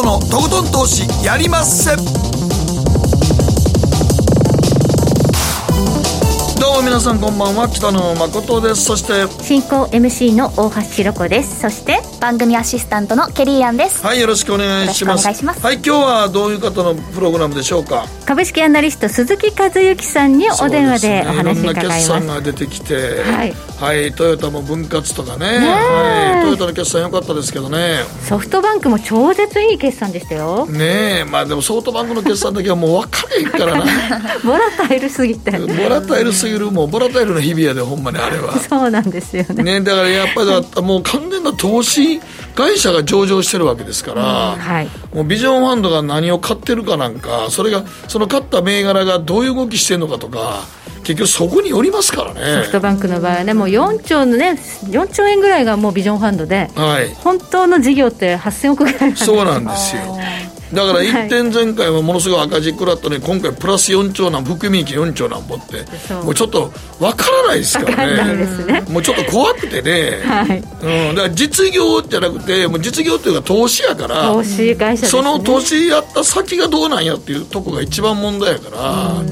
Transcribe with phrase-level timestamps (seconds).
[0.00, 2.39] 誠のとことん投資やりまっせ。
[6.80, 7.68] うも皆さんこんばんは。
[7.68, 8.84] 北野誠です。
[8.84, 11.60] そして進行 MC の大橋ひろ子です。
[11.60, 14.02] そして番組アシスタントのケリーアンです。
[14.02, 15.26] はいよろしくお願いします。
[15.26, 18.06] はい今日はどういう方のプログラムでしょうか？
[18.24, 25.46] 株式アナリスト鈴木和之さんにお電話でお話伺います、ね、いろんな決算が出てきて、はい、はい、トヨタも分割とかね。
[25.46, 27.98] はい、トヨタの決算良かったですけどね。
[28.22, 30.66] ソフトバンクも超絶いい決算でしたよ。
[30.66, 33.84] ねえまあでもソフトバンクの決算だけはもう分かれへんからな。
[34.42, 35.50] ボラタイルすぎて。
[35.50, 38.58] ボラタイルすぎるもうボラタイルの日々やでほんまにあれは。
[38.60, 39.62] そうなんですよね。
[39.62, 42.20] ねだからやっぱりもう完全な投資
[42.54, 44.22] 会社が上場してるわけですから、
[44.54, 50.64] うんはい、もうビジョンファンドが何を買ってるかなんかそれがその買った銘柄がどういう動きしてるのかとか
[51.02, 52.40] 結局そこによりますからね。
[52.62, 60.18] ソフトバンクの場合はねもう4兆のね4兆円ぐらいがもうビジョンファンドで、はい、本当の事業って8000億ぐらいそうなんですよ
[60.72, 65.84] だから1点前回はものすごい赤字食らったのに今回プラス4兆なん含み益4兆なんぼって。
[66.14, 68.46] もうちょっと分からないですからね。
[68.66, 68.80] ね。
[68.88, 70.58] もうちょっと怖くてね、はい。
[71.08, 79.22] うん、だから実業じゃなくてもう実業っていうか投資やから投資会社、ね、その投資やった先がどうなんやっていうとこが一番問題やから。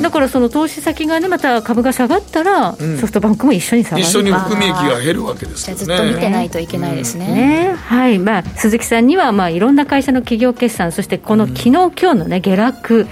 [0.00, 4.02] だからその投資先がねまた株が下がったら、ソフトバンクも一緒に下がる。
[4.02, 5.84] 一緒に含み益が減るわけですよね。
[5.84, 7.26] ずっと見てないといけないですね。
[7.26, 8.18] ね、はい。
[8.18, 13.06] まあ、鈴木さんには、まあ、いろんな会社の企業決算そしてこの昨日、今日のね下落、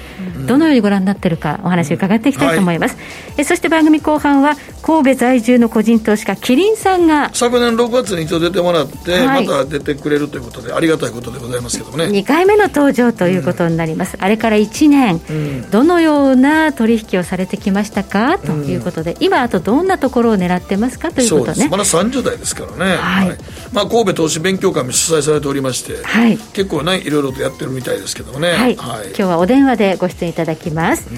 [0.47, 3.05] どのようにご覧になっているかお話を伺っていきたいと思います、はい、
[3.39, 12.07] えそして番組後半は神戸在住の個人投資家キリンさんが昨年6月に一度出てもらって、はい、また出てくれるということでありがたいことでございますけどもね。
[12.07, 18.39] 2回目の登場ということになります、うん、あれから1年、うん、どのような取引をされてきましたか？
[18.39, 21.11] ということで、うん、今あとどんなところを狙ってますか？
[21.11, 21.69] ということね。
[21.69, 23.39] まだ30代ですからね、はい、はい、
[23.73, 31.09] まあ、神戸投資勉強会も主催されておりまして、はい、結構ねいろいろとやってるみたいですけどもね、はい、はい、今日はお電話でご出演いただきます、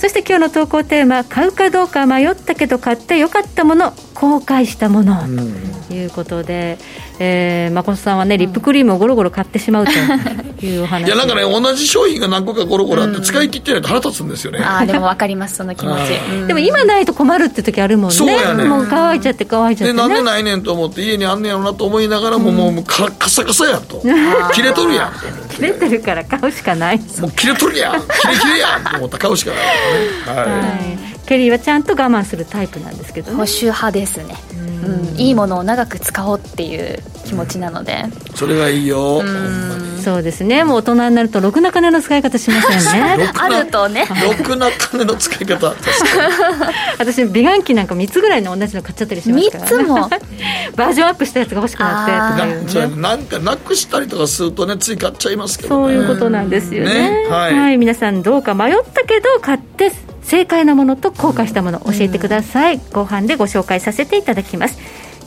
[0.00, 5.20] そして今日の投稿テーマ買うかどうか迷ったけど買ってよかったもの後悔したもの、
[5.88, 6.78] ということで、
[7.18, 9.92] えー、誠さんはねリップクリームをゴロゴロ買ってしまうと
[10.64, 11.06] いうお話。
[11.06, 18.16] いやなんかね同じ商品が何個かゴロゴロあって使い切ってないと腹立つんですよね、ああでも分かりますその気持ち、でも今ないと困るって時あるもんね。
[18.16, 18.64] そうやね。
[18.64, 24.02] もう乾いちゃって乾いちゃって、ね、なんでないねんと思って家にあんねやろなと思いながらも、もうカカサカサやんと
[24.54, 25.12] 切れとるやん。
[25.50, 26.98] 切れてるから買うしかない。
[27.20, 28.00] もう切れとるやん。
[28.00, 34.34] 切れ切れやんと思ったら買うしかないね、はい、はいケリーはちゃんと我慢するタイプなんですけど、ね、保守派ですね、
[34.84, 38.02] うん、いいものを長く使おうっていう気持ちなので、
[38.34, 39.22] それがいいよ。
[40.02, 40.64] そうですね。
[40.64, 43.30] もう大人になるとろくな金の使い方しませんね。
[43.38, 44.08] あるとね。
[44.24, 45.72] ろくな金の使い方。
[46.98, 50.10] 私美顔器なんか3つぐらいの同じの買っちゃったりしますから、ね、3つも。
[50.74, 64.78] バージョンアップしたやつが欲しくなってとか、ね、なんかなくしたりとかするとねつい買っちゃいますけど、ね、そういうことなんですよね、ね、はい、はい、皆さんどうか迷ったけど買って正解なものと後悔したもの教えてください、後半でご紹介させていただきます。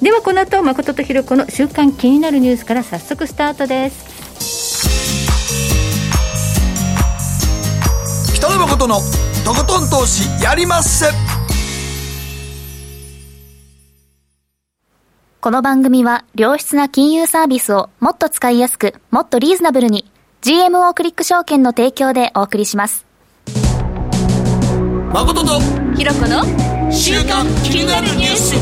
[0.01, 4.13] ではこの後誠とひろ子の週刊気になるニュースから早速スタートです。
[8.35, 8.95] 北野誠の
[9.45, 11.05] とことん投資やりまっせ。
[15.43, 20.09] この番組は良質な金融サービスをもっと使いやすくもっとリーズナブルに
[20.41, 23.05] GMO クリック証券の提供でお送りします
[25.13, 25.59] 誠と
[25.95, 26.43] ひろ子の
[26.91, 28.55] 週刊気になるニュース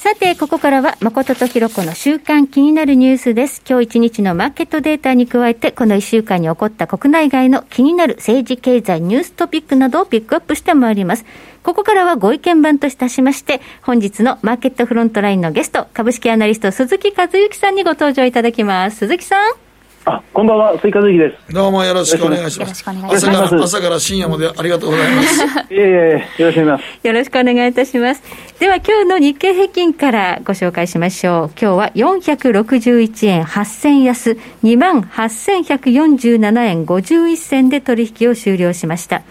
[0.00, 3.62] さて、ここからは誠とひろ子の週間気になるニュースです。
[3.68, 11.24] 今日一日のマーケットデータに加えて、この一週間に起こった国内外の気になる政治経済ニューストピックなどをピックアップしてまいります。
[11.64, 18.98] ここからはご意見番といたしまして、本日のマーケットフロントラインのゲスト、株式アナリスト鈴木和之さんにご登場いただきます。
[18.98, 19.63] 鈴木さん。
[20.06, 21.36] あ、こんばんは、スイカズキです。
[21.54, 22.84] どうもよろしくお願いします。
[22.86, 23.00] 朝か
[23.40, 25.42] ら朝から深夜までありがとうございます。
[25.42, 27.06] いえいえ、よろしくお願いします。
[27.06, 28.22] よろしくお願いいたします。
[28.58, 31.50] では今日の日経平均からご紹介しましょう。
[31.58, 39.22] 今日は461円8000安、28,147円51銭で取引を終了しました。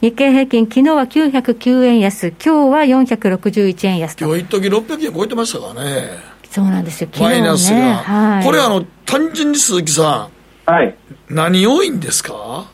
[0.00, 4.26] 日経平均、昨日は909円安、今日は461円安と。
[4.26, 6.29] 今日一時600円超えてましたからね。
[6.50, 10.28] そうなんですよ、ね、マイナスが、はい、これあの、単純に鈴木さ
[10.66, 10.94] ん、はい、
[11.28, 12.68] 何多いんですか？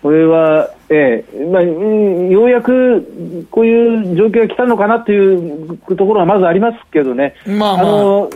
[0.00, 1.44] これは、ええ。
[1.44, 8.30] まあ、ようやくこういう状況が来たのかなというところはまずありますけどね、まあ、まあ、あの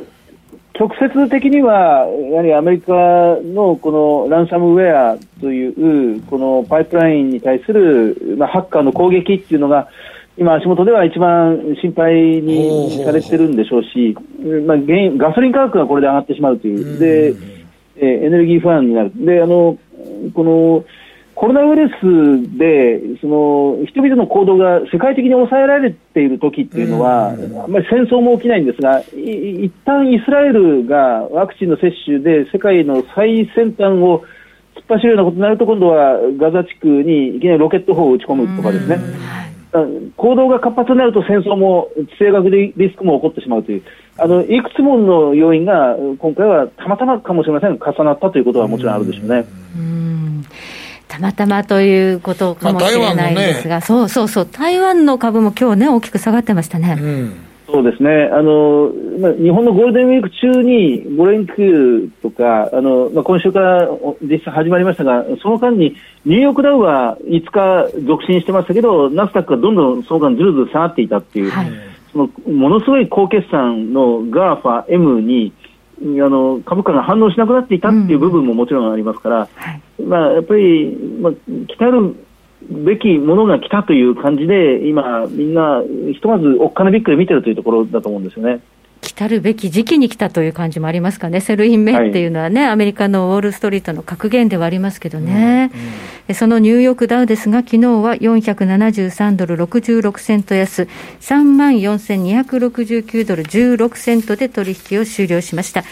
[0.79, 9.89] 直接的には、やはりアメリカのこのランサムウェアというこのパイプラインに対する、まあ、ハッカーの攻撃っていうのが、
[10.37, 14.17] 今、足元では一番心配にされてるんでしょうし、
[14.67, 17.35] まあ、原因ガソリン価格がこれで上がってしまうという、で
[17.97, 19.13] えエネルギー不安になる。
[19.15, 19.79] であの
[20.35, 20.85] この
[21.37, 27.71] コロナウイルスでその人々の行動が世界的に抑えられている時っていうのは、あん。
[27.71, 34.25] まり戦争も起きないんですが、い一旦イスラエルがワクチンの接種で世界の最先端を
[34.77, 39.54] 突っ走るようなことになると、今度はガザ地区にいきなりロケット砲を撃ち込むとかですね。
[40.17, 43.83] 行動が活発になると戦争も地政学リスクも起こってしまうという、
[44.19, 49.47] あのいくつもの要因が今回はたまたまかもしれません、重なったということはもちろんあるでしょうね。
[49.77, 49.95] う
[51.09, 56.97] たまたまということかもしれないですが、まあね、そうそうそう、台湾の株も今日ね、大きく下がってましたね。
[57.01, 63.89] うんそうですね、あのまあ、日本のゴールデンウィーク中に5連休とか、あのまあ、今週から
[64.23, 71.73] 実際始まりましたが、その間にニューヨークダウは5日続伸してましたけど、ナスダックがどんどんその間ずるずる下がっていたっていう、はい、
[72.13, 75.53] そのものすごい高決算の GAFA、M に、
[76.01, 79.49] あの株価が反応しなくなっていたっていう部分ももちろんありますから、
[79.99, 81.33] うんまあ、やっぱり、まあ、
[81.67, 82.15] 来たる
[82.71, 85.83] べきものが来たという感じで、今、みんな、
[86.13, 88.61] ひとまずおっかなびっくり見てるというところだと思うんですよね。
[89.05, 95.81] 来たるべき時期に来たという感じもありますかね、セルインメっていうのはね、はい、アメリカのウォール・ストリートの格言ではありますけどね、うん
[96.31, 100.89] うん、そのニューヨークダウですが、昨日は473ドル66セント安、
[101.21, 105.85] 3万4269ドル16セントで取引を終了しました。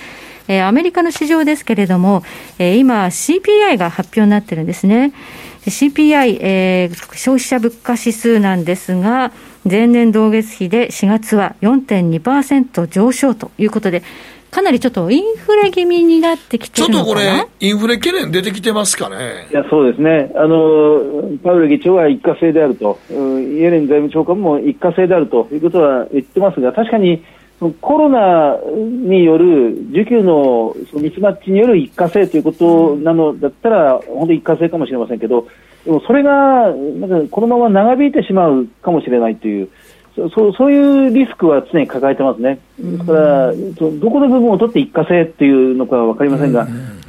[0.49, 2.23] えー、アメリカの市場ですけれども、
[2.59, 5.13] えー、今、CPI が発表になってるんですね。
[5.67, 9.33] CPI、えー、消費者物価指数なんですが、
[9.69, 14.03] 前年同月比で4月は4.2%上昇ということで、
[14.51, 17.15] かなりちょっとインフレ気味になってきてるのかな？
[17.15, 19.49] ちょっとこれ、インフレ懸念出てきてますかね。
[19.51, 20.31] いや、そうですね。
[20.35, 27.25] あの、パウエル議長は一過性であると、イエレン財務長官も一過性であるということは言ってますが、確かに
[27.71, 35.47] コロナによる需給のミスマッチによる一過性ということなのだったら、本当に一過性かもしれませんけど、
[35.85, 39.69] でもそれがなんかこのまま長引いてしまうかもしれないという、
[40.15, 42.59] そそういうリスクは常に抱えてますね。
[42.99, 46.67] だから、どこの部分を取って一過性っていうのかは分かりませんが、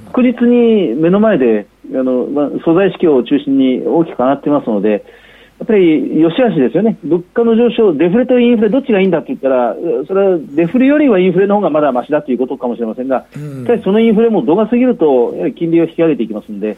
[0.08, 5.04] 確実に目の前であの、まあ、素材市況を中心に大きく上がってますので、
[5.64, 9.74] やっぱり良し悪しですよね、物価の上昇、デフレとインフレ、どっちがいいんだって言ったら、
[10.06, 16.76] それはデフレよりはインフレの方がまだましだということかもしれませんが、うん、そのインフレも度が過ぎると、やはり金利を引き上げていきますんで、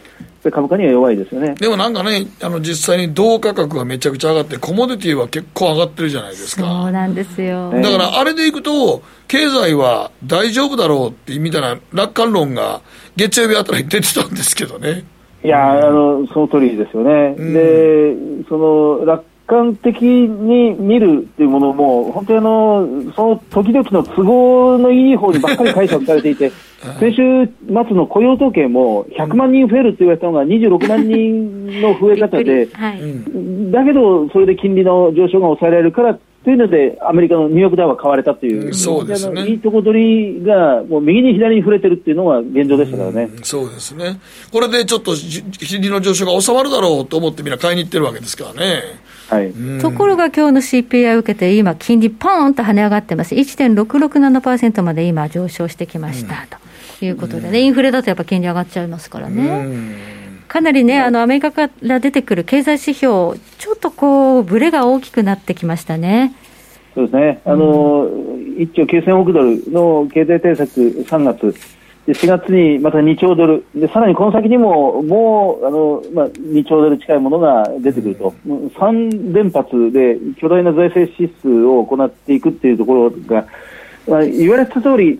[0.52, 1.56] 株価には弱いですよね。
[1.56, 6.62] でもなんかね、あの実際に銅価格がめちゃくちゃ上がって、コモディティは結構上がってるじゃないですか。
[6.62, 7.72] そうなんですよ。
[7.72, 12.82] だからあれでいくと、経済は大丈夫だろうってみたいな楽観論が
[13.16, 15.04] 月曜日あたりに出てたんですけどね。
[15.46, 17.36] いや、あの、その通りですよね。
[17.38, 18.16] うん、で、
[18.50, 26.52] その、楽観的に見るっていうものも、本当にあの、その時々の都合のいい方にばっかり解釈されていて、
[27.00, 44.20] 先週末の雇用統計も100万人増えるって言われたのが26万人の増え方で、はい、だけどそれで金利の上昇が抑えられるからというので、アメリカのニューヨークダウは買われたという、うん、そうですね、いいとこ取りが、もう右に左に触れてるっていうのが現状でしたからね、うん、そうですね、
[44.54, 48.84] これでちょっと金利の上昇が収まるだろうと思って、みんな買いに行ってるわけですからね。
[49.28, 49.52] はい、
[49.82, 56.36] ところが今日の CPI を受けて、今、金利、ポーンと跳ね上がってます、1.667%まで今、上昇してきました、
[57.00, 60.15] ということでね、インフレだとやっぱ金利上がっちゃいますからね。
[60.56, 66.34] かなりね、あのアメリカから出てくる経済指標、ちょっとこう、ぶれが大きくなってきましたね。
[66.94, 71.54] そうですね、あの、1兆9000億ドルの経済対策3月、
[72.08, 83.46] で4月にまた2兆ドル、でさらにこの先にももうあの、まあ、2兆ドル近いものが出てくると、3連発で巨大な財政支出を行っていくっていうところが、
[84.08, 85.18] まあ、言われた通り、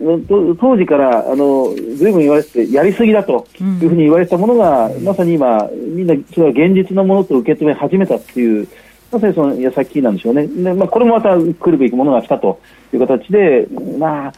[0.60, 8.68] 当時からあのずいぶん言われてやりすぎだというふうに言われたものが、うん、まさに今、みんなそれは現実のものと受け止め始めたっていう、
[9.12, 12.62] まさにその矢先なんでしょうね、でまあ、これもまた来るべきものが来たと
[12.94, 14.34] いう形で、まあ、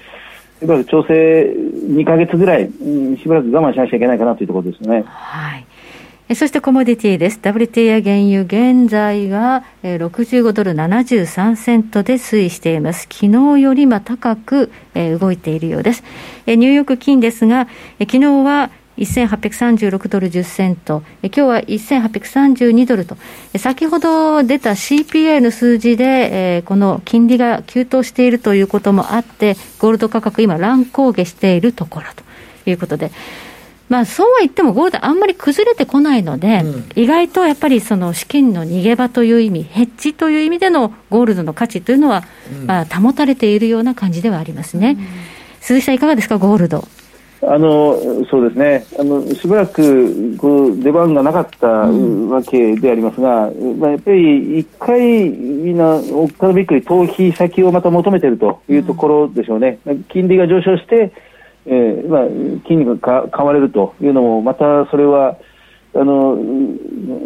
[0.59, 1.53] しばらく調整
[1.93, 5.03] 2か月ぐらい、うん、しばらく我慢しなきゃいけないかなというところですね。
[5.05, 5.65] はい
[6.35, 7.39] そしてコモディティです。
[7.41, 13.07] WTI 原油、現在が65ドル73セントで推移しています。
[13.09, 16.03] 昨日よりま高く動いているようです。
[16.45, 17.69] ニューヨーク金ですが、
[17.99, 23.15] 昨日は1836ドル10セント、今日は1832ドルと、
[23.57, 33.11] 先ほど出た CPI の数字で、この金利が急騰しているということもあって、ゴールド価格、今、乱高下しているところということで、
[33.89, 44.97] まあ、そうは言ってもゴールドあんまり崩れてこないので、うん、意外とやっぱりその資金の逃げ場という意味、ヘッジという意味でのゴールドの価値というのは、うん、まあ、保たれているような感じではありますね。
[44.99, 45.07] うん、
[45.61, 46.87] 鈴木さん、いかがですか、ゴールド。
[47.41, 47.95] あの
[48.31, 48.85] そうですね。
[48.99, 59.77] あの、しばらくこう出番がなかったわけでありますが、まあ、やっぱり一回、みんな、おっかなびっくり、逃避先をまた求めているというところでしょうね、
[60.09, 61.11] 金利が上昇して、
[61.67, 62.27] えーまあ、
[62.67, 65.37] 金利がか買われるというのも、またそれは
[65.93, 66.37] あの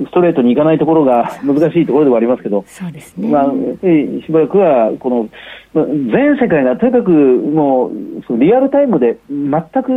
[0.08, 3.30] ストレートにいかないところが 難しいところではありますけど、そうですね。
[3.30, 5.30] まあ、しばらくはこの
[5.74, 7.92] 全世界がとにかくもう
[8.26, 9.92] そのリアルタイムで全く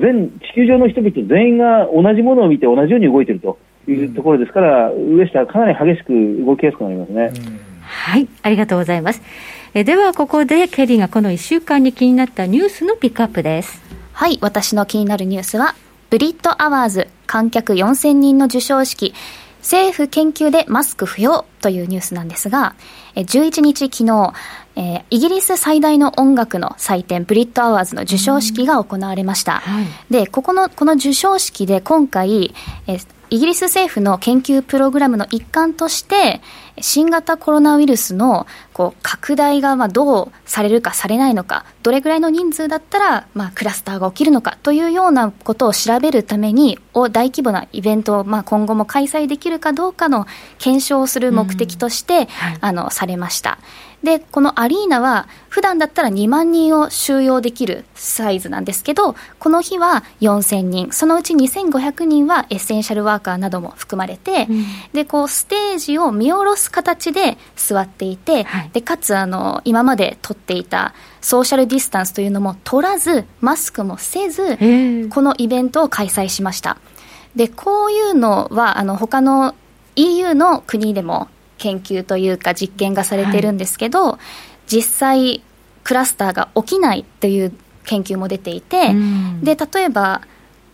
[0.00, 7.30] 全地球上の人々全員が同じものを見て同じように動いているというところですから、うん、上下かなり激しく動きやすくなりますね。
[7.34, 9.22] うん、はいありがとうございます
[9.78, 13.82] えではここでケリーがこの1週間に気になったニュースのピックアップです。
[14.14, 15.74] はい私の気になるニュースは
[16.08, 19.12] ブリッドアワーズ観客4000人の授賞式
[19.58, 22.74] 政府研究でマスク不要というニュースなんですが
[23.16, 24.32] 11日昨日
[24.76, 29.60] えー、イギリス最大の音楽の祭典、ブリッドアワーズの授賞式が行われました。
[29.60, 32.54] はい、で、ここの、この授賞式で今回、
[32.86, 36.40] えー、イギリス政府の研究プログラムの一環として、
[36.80, 46.78] 新型コロナウイルスのこう拡大がまあどうされるかされないのか、どれぐらいの人数だったらまあクラスターが起きるのかというようなことを調べるために、
[47.10, 50.26] 大規模なイベントをまあ今後も開催できるかどうかの
[50.58, 53.58] 検証をする目的として、はい、あのされました。
[54.06, 74.56] で、このアリーナは、普段だったら2万人を収容できるサイズなんですけど、この日は4000人、そのうち2500人はエッセンシャルワーカーなども含まれて、うん、で、こう、ステージを見下ろす形で座っていて、はい、で、かつ、あの、今まで取っていた、ソーシャルディスタンスというのも取らず、マスクもせず、
[75.10, 76.76] このイベントを開催しました。
[77.34, 79.56] で、こういうのは、あの、他の
[79.96, 81.26] EU の国でも
[81.58, 84.18] 研究というか実験がされてるんですけど、はい、
[84.66, 85.42] 実際
[85.84, 87.52] クラスターが起きないという
[87.84, 90.22] 研究も出ていて、うん、で例えば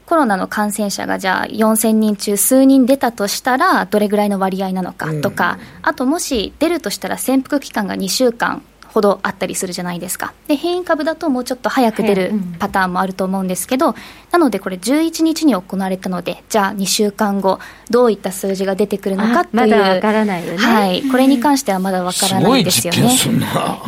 [0.07, 8.63] コロナの感染者がじゃあ4000人中数人出たとしたらどれぐらいの割合なのかとか、うん、あともし出るとしたら潜伏期間が2週間
[8.93, 10.33] ほどあったりするじゃないですか。
[10.49, 13.95] で変異株だともうちょっと早く出るパターンもあると思うんですけど、うん、
[14.31, 17.59] なのでこれ11日に行われたのでじゃあ2週間後
[17.91, 19.61] どういった数字が出てくるのかっていう。
[19.63, 23.17] まだわからないよね、はい、これに関してはまだわからないですよね。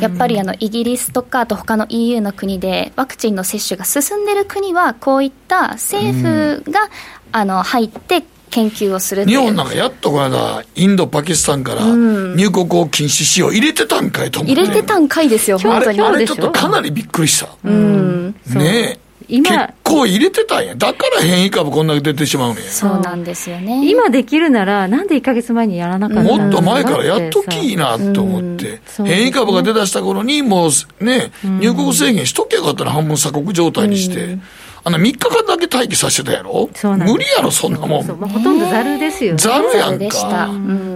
[0.00, 6.88] やっぱりあのイギリスとかあと他の EU の国でワクチンの接種が進んでる国はこういった政府が、
[7.32, 8.22] あの入って
[8.54, 14.60] 研究をする日本なんかやっとこの間、インド、パキスタンから入国を禁止しよう、入れてたんかいと思って。
[14.60, 16.00] 入れてたんかいですよ、本当に。
[16.00, 17.48] あれちょっとかなりびっくりした。
[17.64, 18.34] うん。
[18.46, 18.98] ねえ。
[19.26, 20.74] 今結構入れてたんや。
[20.76, 23.88] だから変異株こんだけ出てしまうねそうなんですよね。
[23.90, 34.24] 今できるなら、なんで1か月前にやらなかったもっと前からやっときいいなと思って、うん変異株が出だした頃に、もうね、入国制限しときゃよかったら半分鎖国状態にして。
[34.24, 34.42] うん
[34.86, 36.68] あの3日間だけ待機させてたやろ？
[36.82, 38.02] 無理やろ、そんなもん。
[38.02, 39.38] ほとんどざるですよね。
[39.38, 40.48] ざるやんか。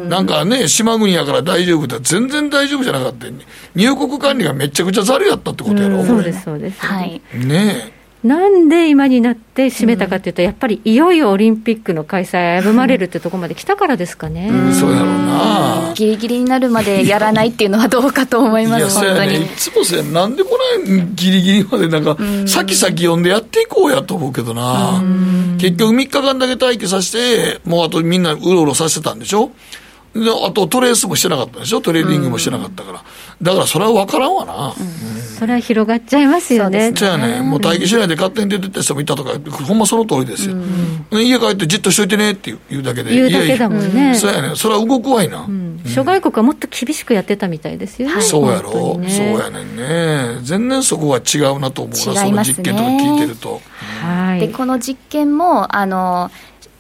[0.09, 1.99] なんかね、島国やから大丈夫だ。
[2.01, 3.27] 全然大丈夫じゃなかった。
[3.75, 6.81] 入国管理がめちゃくちゃざるやったってことやろ、そうです、そうです。
[6.81, 7.23] はい。
[7.33, 7.98] ねえ。
[8.25, 14.49] なんで今になって閉めたかというと、うん、やっぱりいよいよオリンピックの開催危まれるってところまで来たからですかね。
[14.49, 15.93] うん、そうやろうな。
[15.95, 19.43] ギリギリになるまでやらないっていうのはどうかと思います、本当に。
[19.43, 25.03] いつもせなんでこれギリギリまでなんか、先々読んでやっていこうやと思うけどな。
[25.59, 29.51] 結局3日間だけ待機させて、もうあとみんなうろうろさせてたんでしょ？
[30.15, 33.05] であとトレースもしてなかったでしょ、トレーディングもしてなかったから、
[33.41, 34.75] だからそれは分からんわな、
[35.39, 36.93] それは広がっちゃいますよね。
[36.93, 40.57] じゃあね、もう待機しないで勝手に出てった人もいたとか、ほんまその通りですよ、
[41.13, 45.47] 家帰ってじっとしといてねって言うだけで、言うだけだもんね、そうやね、それは動くわいな、
[45.87, 53.61] 諸外国はもっと厳しくやってたみたいですよね、そうやろ、そうやねんね、全然そこは違うなと思うな、その実験とか聞いてると。
[54.03, 56.31] はい、でこの実験もあの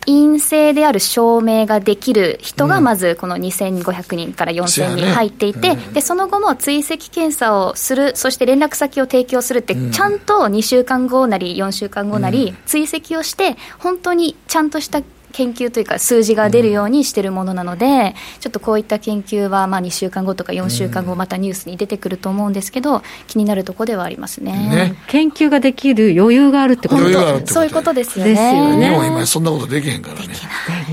[0.08, 15.02] 陰性である証明ができる人がまずこの2500人から4000人入っていて、うん、でその後も追跡検査をする、そして連絡先を提供するって、ちゃんと2週間後なり4週間後なり追跡をして、本当にちゃんとした
[15.38, 27.46] 研究というか数字が出るようにしているものなので、ちょっとこういった研究はまあ2週間後とか4週間後またニュースに出てくると思うんですけど気になるところではありますね、ね、研究ができる余裕があるってこと。
[27.46, 28.32] そういうことですよね。
[28.32, 30.34] よね日本今そんなことできへんからね。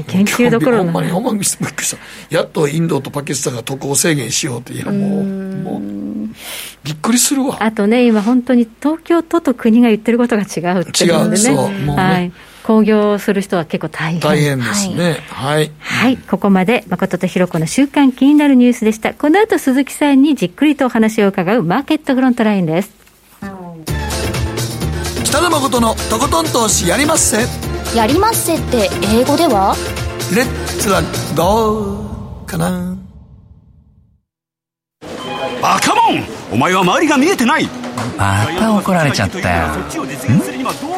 [0.08, 1.98] 研究どころほんまにほんまにびっくりし
[2.30, 2.36] た。
[2.36, 5.82] やっとインドとパキスタンが渡航制限しようっていやもうもう
[6.84, 7.58] びっくりするわ。
[7.64, 11.50] あとね今本当に東京都と国が言ってることが違うっていうんでね。
[11.50, 12.32] 違うそうもうね、はい
[12.66, 14.20] 興行する人は結構大変。
[14.22, 15.20] 大変ですね。
[15.30, 19.14] はい、はい、ここまで誠とひろ子の週間気になるニュースでした。
[19.14, 22.90] この後鈴木さんにじっくりとお話を伺うマーケットフロントラインです。
[25.24, 27.46] 北野誠のとことん投資やりまっせ。
[27.96, 29.76] やりまっせって英語では？
[30.36, 31.04] レッツラ
[31.36, 32.98] ゴーかな。
[35.62, 36.24] バカモン。
[36.52, 37.70] お前は周りが見えてない
[38.18, 39.68] また怒られちゃったよ。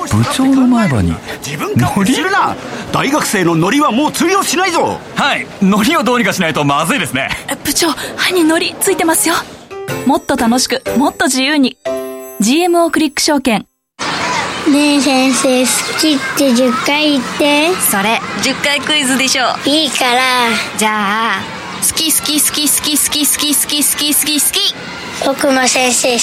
[0.09, 1.13] 部長の前歯に。
[1.75, 2.15] ノリ？
[2.15, 2.55] るな。
[2.91, 4.99] 大学生のノリはもう通用しないぞ。
[5.15, 5.47] はい。
[5.61, 7.29] ノリをどうにかしないとまずいですね。
[7.63, 9.35] 部長歯にノリついてますよ。
[10.05, 11.77] もっと楽しくもっと自由に。
[12.39, 13.65] GMO クリック証券。
[14.71, 15.67] ねえ先生好
[15.99, 17.73] きって10回言って。
[17.75, 19.43] それ10回クイズでしょ。
[19.65, 20.21] いいから。
[20.77, 21.41] じゃあ
[21.81, 24.75] 好き好き好き好き好き好き好き好き好き好き。
[25.25, 26.19] 僕も先生好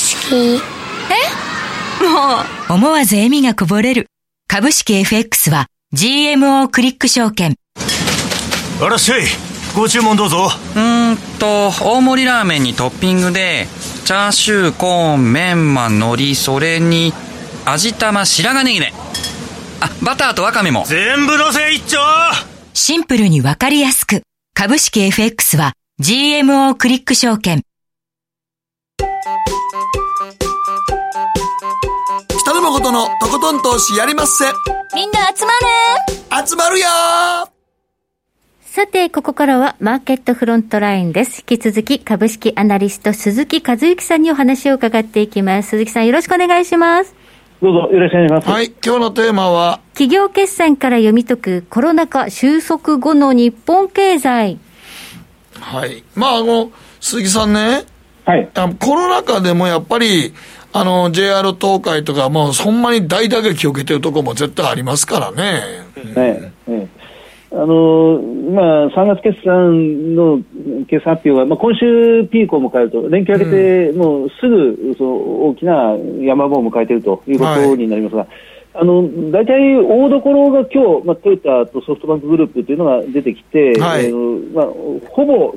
[0.61, 0.63] き
[1.11, 2.05] え？
[2.05, 2.73] もう。
[2.75, 4.07] 思わず笑みがこぼれる。
[4.49, 7.57] 株式 FX は GMO クリック証券。
[8.81, 9.23] あらっしゃい。
[9.75, 10.49] ご注文どうぞ。
[10.77, 13.67] うんと大盛りラーメンにトッピングで
[14.05, 17.13] チャーシューコーンメンマ海苔それに
[17.65, 18.93] 味玉白髪ネギね
[19.81, 20.85] あバターとワカメも。
[20.87, 21.99] 全部のせ一丁。
[22.73, 24.23] シンプルにわかりやすく。
[24.55, 27.63] 株式 FX は GMO クリック証券
[32.65, 34.47] 北野誠のとことん投資やりまっせ
[34.95, 35.53] みんな集ま
[36.41, 36.87] る集まるよ
[38.63, 41.45] さて、ここからはマーケットフロントラインです。
[41.47, 45.71] 引き続き株式アナリスト鈴木和之さんにお話を伺っていきます。
[45.71, 47.15] 鈴木さんよろしくお願いします。
[47.61, 48.49] どうぞよろしくお願いします。
[48.49, 54.59] はい、今日のテーマは、企業決算から読み解くコロナ禍収束後の日本経済。
[55.61, 56.03] はい。
[56.15, 57.85] まあ、あの、鈴木さんね、
[58.25, 58.49] はい。
[58.81, 60.33] コロナ禍でもやっぱり、
[60.77, 65.63] あの、JR 東海とか、もう、ほんまに大打撃を受けてるところも絶対ありますからね。
[66.17, 66.89] ね、ね
[67.53, 70.41] あのまあ、3月決算の
[70.89, 75.13] 決算発表は、まあ、今週ピークを迎えると、連休明けて、もうすぐその
[75.47, 78.29] 大きな山場を迎えているということになりますが、はい
[78.77, 84.67] あの大体大どころが今日、まあ、トヨタとソフトバンクグループというのが出てきて、はい、えー、まあ、
[85.11, 85.53] ほぼ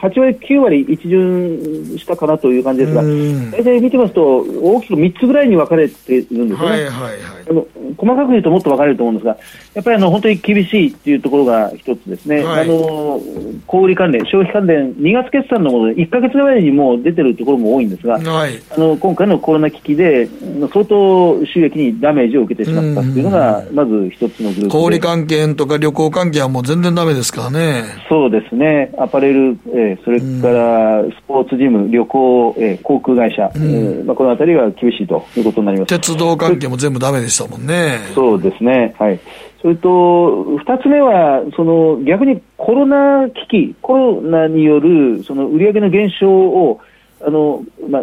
[0.00, 7.18] 8割、9割一巡したかなという感じですが、大体見てますと、大きく3つぐらいに分かれているんですね、はいはいはい、
[7.50, 9.36] あの細かく言うともっと分かれると思うんですが、
[9.74, 13.20] やっぱりあの本当に厳しいというところが一つですね、はい、あの
[13.66, 20.28] 小売関連、消費関連、2月決算のもので1か月ぐらいにもう出てるところも多いんですが、はい、あの今回のコロナ危機で、
[20.72, 27.84] 相当収益にダメージを受けけてしまったっていうのが、まず一つのグループ小売関係とか旅行関係はもう全然だめですからね。
[28.08, 35.88] そうですね、アパレル、えー、それからスポーツジム、旅行、えー、航空会社、うん、えー、まあ、このあたりが厳しいということになります。
[35.88, 37.98] 鉄道関係も全部だめでしたもんね。
[38.14, 39.18] そうですね、はい。
[39.60, 46.80] それと、二つ目は、その逆にコロナ危機、コロナによるその売上の減少を
[47.24, 48.02] あのまあ、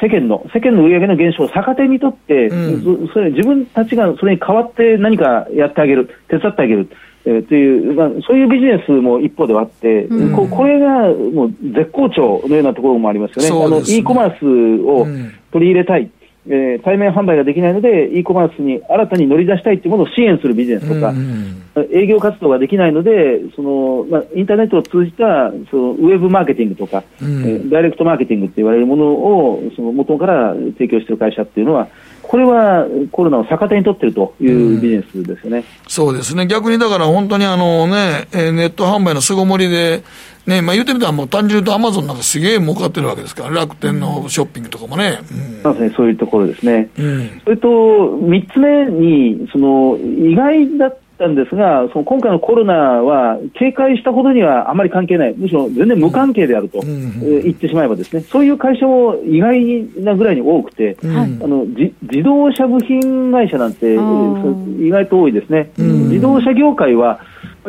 [0.00, 6.88] 世間の世間の売上の減少を逆手にとって、うん、それ自分たちがそれに代わって何かやってあげる、手伝ってあげる。
[7.24, 13.64] えー、という、まあ、そういうビジネスも一方ではあって、うん、ここれがもう絶好調のようなところもありますよね、ね。
[13.64, 15.06] あの e コマースを
[15.52, 16.10] 取り入れたい、
[16.50, 31.88] えー、対面販売ができないので、e コマースに新たに乗り出したいというものを支援するビジネスとか、うん営業活動ができないので、そのまあ、インターネットを通じたそのウェブマーケティングとか、うん、えー、ダイレクトマーケティングって言われるものをその元から提供している会社っていうのは、
[32.28, 40.04] これはコロナを逆手に取っているというビジネスですよね、うん、そうですね、逆にだから本当にあの、ね、ネット販売の巣ごもりで、
[40.46, 45.20] ねまあ、言ってみたら、もう単純にアマゾンなんかすげえ儲かってるわけですから、楽天のショッピングとかもね。
[45.64, 45.90] うん、ね。
[45.96, 46.90] そういうところですね。
[46.98, 58.20] うん、それと、3つ目に、その意外だったんですが、その今回のコロナは、警戒したほどにはあまり関係ない、むしろ全然無関係であると、うん、言ってしまえば、ですね。
[58.20, 65.70] そういう会社も意外なぐらいに多くて、うん、あの自動車部品会社なんて、意外と多いですね。
[65.76, 67.20] 自動車業界は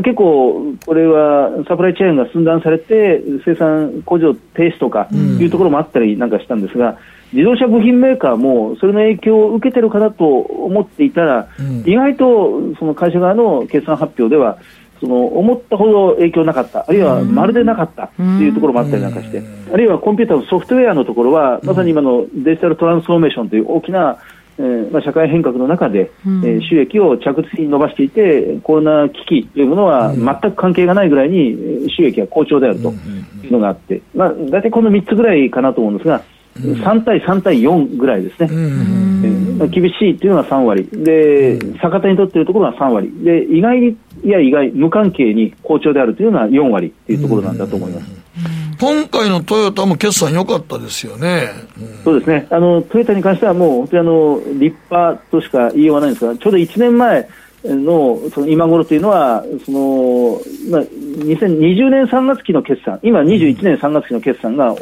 [0.03, 6.97] 結構、これはサプライチェーンが寸断されて、生産工場停止とかいうところもあったりなんかしたんですが、
[7.31, 11.47] 自動車部品メーカーもそれの影響を受けてるかなと思っていたら、
[11.85, 14.57] 意外とその会社側の決算発表では、
[14.99, 24.17] その思ったほど影響なかった、あるいはまるでなかったというところもあったりなんかして、あるいはコンピューターのソフトウェアのところは、まさに今のデジタルトランスフォーメーションという大きな
[24.59, 36.21] えーまあ、社会変革の中で、うん、えー、収益を着実に伸ばしていて、コロナ危機というものは全く関係がないぐらいに収益が好調であるというのがあって、まあ、大体この3つぐらいかなと思うんですが、
[36.61, 38.49] 3対3対4ぐらいですね。
[39.69, 40.87] 厳しいっていうのが3割。
[40.91, 43.11] で、逆手に取っているところが3割。
[43.23, 48.19] で意外にいや意外無関係に好調であるというのは4割っていうところなんだと思います。
[48.79, 52.47] 今回のトヨタも決算良かったですよね、うん、そうですね。
[52.49, 57.27] あの、トヨタに関してはもう本当にあの立派としか言いようがないんですが、ちょうど1年前
[57.63, 64.75] のその今頃というのは、そのまあ、2020年3月期の決算、今、21年3月期の決算が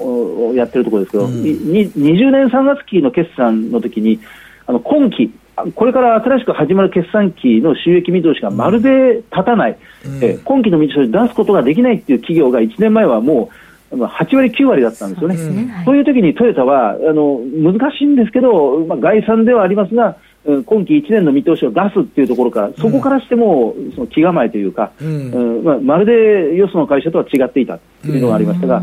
[0.53, 4.19] やってるところですけど、うん、20年3月期の決算の時に、
[4.67, 5.33] あの今期、
[5.73, 13.49] これから新しく始まる決算期の収益見通しがまるで立たない、うん、え今期の見通しを出すことができないっていう企業が1年前はも
[13.91, 15.37] う、8割、9割だったんですよね。
[15.37, 15.83] そう、ね。
[15.85, 20.17] はい、いう時にトヨタはあの難しいんですけど、まあ、概算ではありますが、
[20.65, 25.63] 今期1年の見通しを出すっていうところから、そこからしても、その気構えというか、うん。
[25.63, 28.81] まあ、まるでよその会社とは違っていたというのがありましたが、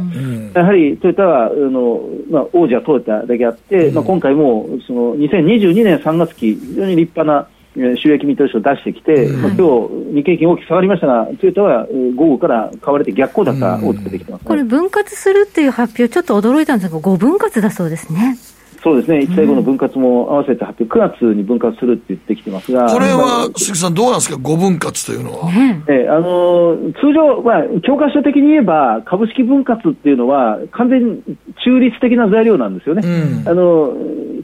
[0.55, 7.49] やはりトヨタはあの、まあ、王者はトヨタだけあって、まあ、今回もその2022年3月期、非常に立派な
[7.97, 18.37] 収益見通しを出してきて、まあ、今日日経金大きく下がりましたが、トヨタは午後から買われて逆行高をつけてきてます、ね、これ、分割するっていう発表、ちょっと驚いたんですが、5分割だそうですね。
[18.85, 25.51] そうですね、一帯後の分割も合わせて発表、9月に分割するって言ってきてますが、これは鈴木さん、どうなんですか、5分割というのは。
[25.89, 31.23] えあの通常、まあ、教科書的に言えば、株式分割っていうのは、完全に
[31.65, 33.03] 中立的な材料なんですよね。
[33.09, 33.95] うん、あの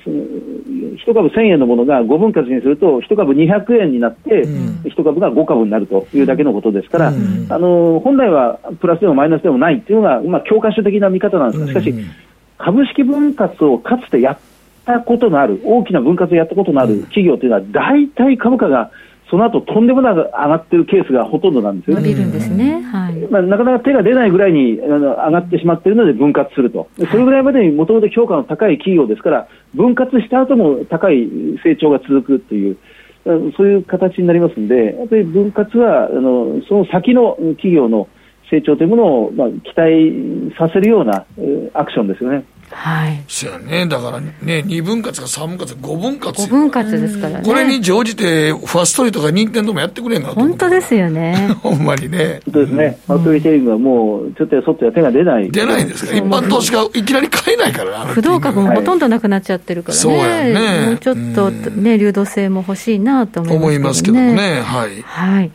[0.03, 0.17] その
[1.07, 11.95] 1株1000円のものが5分割にすると、1株200円になって、うん、1株が5株になるというだけのことですから、うん、あの本来はプラスでもマイナスでもないっていうのが、まあ、教科書的な見方なんですが、しかし、
[12.63, 14.39] 株式分割をかつてやっ
[14.85, 18.91] たことのある、大きな分割をやったことのある企業というのは、大体株価が
[19.31, 22.03] その後とんでもなく上がってるケースがほとんどなんですよね。
[22.03, 22.83] 伸びるんですね。
[22.83, 23.15] はい。
[23.31, 26.89] まあ、なかなか手が出ないぐらいにあの上がってしまっているので分割すると。
[26.97, 31.29] それぐらいまでにもともと評価の高い企業ですから、分割した後も高い
[31.63, 32.77] 成長が続くという。
[33.57, 38.09] そういう形になりますので、やっぱり分割はあのその先の企業の
[38.51, 41.25] 成長というものを、まあ、期待させるような、
[41.75, 42.45] アクションですよね。
[42.73, 43.21] はい。
[43.27, 43.87] そうやね。
[43.87, 46.41] だからね、2分割か3分割、5分割。
[46.41, 47.43] 5分割ですからね。
[47.45, 51.49] これに乗じて、ファストリーとか任天堂もやってくれんか本当ですよね。
[51.63, 52.41] ほんまにね。
[52.53, 52.99] そうですね。
[53.09, 55.51] ファストリーテイリングはもう、ちょっとやそっとや手が出ない。
[55.51, 56.15] 出ないんですか？
[56.17, 60.01] 一般投資がいきなり買えないから不動株もほとんどなくなっちゃってるからね。
[60.01, 60.87] そうやね。
[60.87, 64.61] もうちょっとね、流動性も欲しいなと思います思いますけどね。
[64.65, 65.03] はい。
[65.03, 65.51] はい。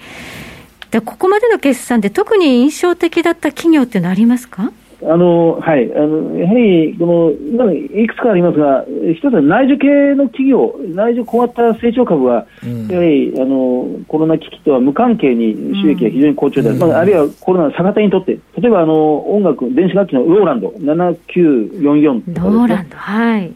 [0.96, 4.72] でここまでの決算で特に印象的だった企業っていうのはありますか？
[5.04, 15.54] あのはい、あのやはりこのいくつかありますが、一つは内需系の企業、内需小型成長株は、うん、やはりあのコロナ危機とは無関係に
[15.84, 23.54] 収益が非常に好調である、うん、まあ、あるいはコロナ逆手にとって、例えばあの音楽、電子楽器のローランド、7944とか、ね、ローランド、はい。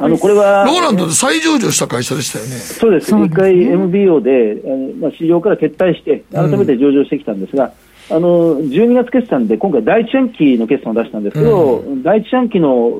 [0.00, 2.52] あのこれはローランドで再上場した会社でしたよね。
[2.52, 7.72] そうです、一、ね、回 MBO で、あのまあ、市場から撤退して、改めて上場してきたんですが、
[8.10, 8.16] うん。
[8.16, 12.90] あの12月決算で今回、第一四半期の決算を出したんですけど、うん、第一四半期の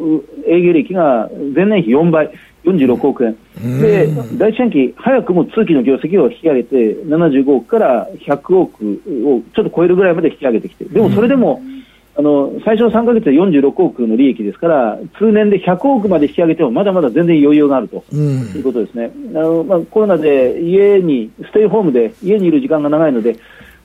[0.47, 2.31] 営業利益が前年比4倍、
[2.65, 11.80] 46億円、うん、で第一四半期、早くも通期の業績を引き上げて、75億から100億をちょっと超えるぐらいまで引き上げてきて、でもそれでも、うん
[12.21, 23.37] あの最初の3か月で46億の利益ですから、通年で100億まで引き上げても、まだまだ全然余裕があると、いうことですね、あのまあ、コロナで家に、ステイホームで家にいる時間が長いので、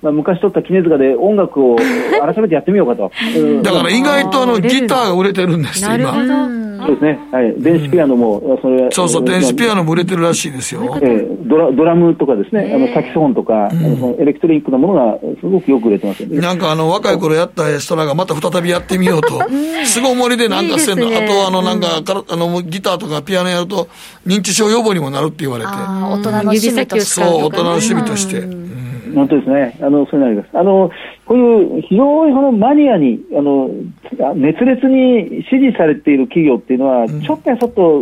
[0.05, 1.75] まあ、昔撮った杵塚で音楽を
[2.21, 3.11] 改めてやってみようかと。
[3.63, 6.13] だから意外とあのギターが売れてるんですよ、今。
[6.85, 10.81] そうですね、はい、電子ピアノも、それそうそう、電子ピアノも売れてるらしいですよ。
[11.01, 19.41] えー、ドラドラムとかですね、あのサキソフォンとか、あのそのエレクトリックなものがすごくよく売れてますなんかあの若い頃やった人らがまた再びやってみようと、
[19.85, 21.87] すごい盛りでなんかしてんの、あとあのなんか、
[22.29, 23.87] あのギターとかピアノやると、
[24.27, 27.21] 認知症予防にもなるって言われて、大人の趣味として。
[27.21, 28.64] そう、大人の趣味として。
[29.15, 29.78] 本当ですね。
[29.82, 30.49] あの、そういうのあります。
[30.54, 30.91] あの、
[31.25, 33.69] こういう非常にこのマニアに、あの、
[34.36, 38.01] 熱烈に支持されている企業っていうのは、うん、ちょっとやそっと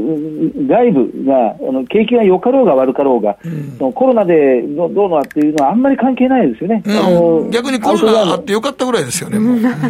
[0.68, 3.38] 外部が、あの、景気が良かろうが悪かろうが、
[3.80, 6.84] うん、コロナでどどうのっていうのはあんまり関係ないですよね。
[6.86, 9.38] うん、あの逆にコロナあってよかったぐらいですよね、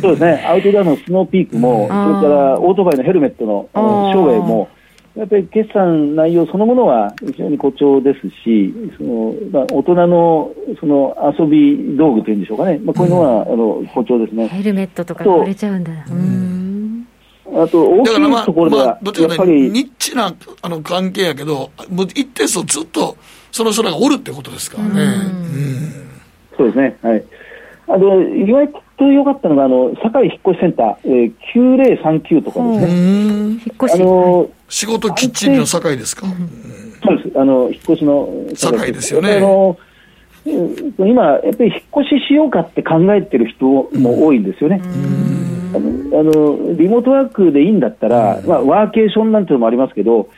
[0.02, 0.46] そうですね。
[0.46, 4.70] アウトドアのスノーピークも、それからオートバイのヘルメットの照英も、
[5.15, 14.47] やっぱり決算内容そのものは非常に好調ですし、そのまあ、大人のその遊び道具というんでしょうかね、まあ、こういうのは、うん、あの好調ですね。
[14.47, 15.91] ヘルメットとか売れちゃうんだ。
[16.10, 17.08] うん
[17.56, 23.15] あと、大きいところでは、やっぱり、ニッチなあの関係やけど、もう一定数ずっと
[23.52, 24.89] その人らがおるってことですからね。
[24.93, 26.04] うん
[26.58, 26.97] そうですね。
[27.02, 27.23] はい。
[27.88, 28.67] あの意外
[28.98, 31.34] と良かったのが、あの堺引っ越しセンター、えー、
[32.22, 32.91] 9039とかですね。
[32.91, 36.26] 引っ越しあの仕事キッチンの堺ですか？
[37.06, 37.39] そうです。
[37.39, 39.38] あの引っ越しの堺ですよね。
[39.38, 39.78] あの
[40.46, 44.82] 今、やっぱり引っ越ししようかって考えてる人も多いんですよね。
[45.76, 50.30] あのあのリモートワークでいいんだったら、まあ、ワーケーションなんていうのもありますけど、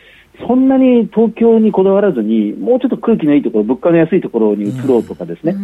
[0.47, 5.55] そんなに東京にこだわらずに、もうちょっと空気のいいところ、物価の安いところに移ろうとかですね、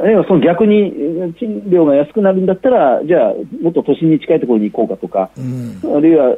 [0.00, 0.92] あるいはその逆に
[1.38, 6.36] 賃料が安くなるんだったら、じゃあ、もっと都心に近いところに行こうかとか、うん、あるいは、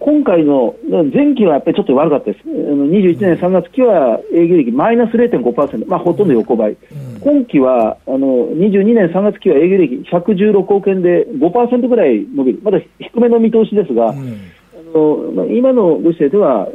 [0.00, 0.74] 今回の
[1.14, 14.55] 前期はやっぱりちょっと悪かったです、21年3月期は営業益マイナス0.5%、まあ、ほとんど横ばい、うん、今期はあの22年3月期は営業益116億円で5%ぐらい伸びる、まだ低めの見通しですが、うん
[14.94, 16.68] のまあ、今のご時世では、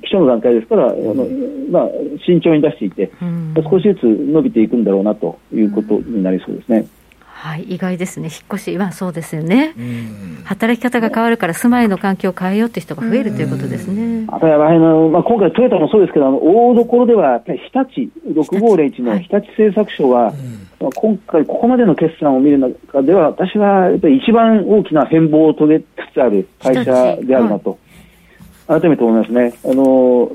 [0.00, 1.26] 基礎の段階ですから、あの
[1.70, 1.88] まあ、
[2.24, 6.86] 慎重に出していて、うん、少しずつ伸びていくんだろうなということになりそうですね。
[7.40, 9.72] はい、意外ですね、引っ越し、まあ、そうですよね、
[10.44, 14.26] 働き方が変わるから、住まいの環境を変えようという人が増えるということですね。
[14.26, 20.32] あとやあの、まあ、今回、トヨタもそうですけど、大どころでは、やっぱり日立、6501の日立製作所は、
[20.80, 27.78] まあ、今回、ここまでの決算を見る中では、私はやっぱり一番大きな変貌を遂げつつある会社であるなと、
[28.66, 29.54] 改めて思いますね。
[29.64, 30.32] あの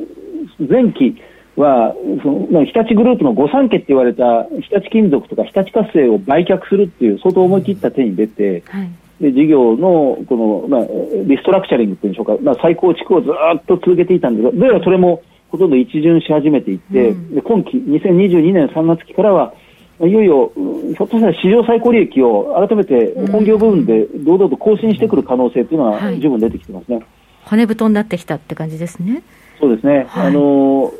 [0.58, 1.18] 前期
[1.56, 8.89] は、そのまあ、日立グループの御三家って言われた日立金属とか日立活性を売却するっていう相当思い切った手に出て、はい、
[9.22, 10.88] で事業のこの、まあ、
[11.26, 19.54] リストラクチャリングっていうんでしょうか、まあ、再構築をずっと続けていたんですが、どうやらそれもほとんど一巡し始めていって、うん、で今期、2022年3月期からは、
[20.02, 26.98] いよいよ、ひょっとしたら史上最高利益を改めて本業部分で堂々と更新してくる可能性というのは十分出てきてますね。
[26.98, 27.06] はい、
[27.46, 29.22] 骨太になってきたって感じですね。
[29.60, 30.92] そうですね、はい、あの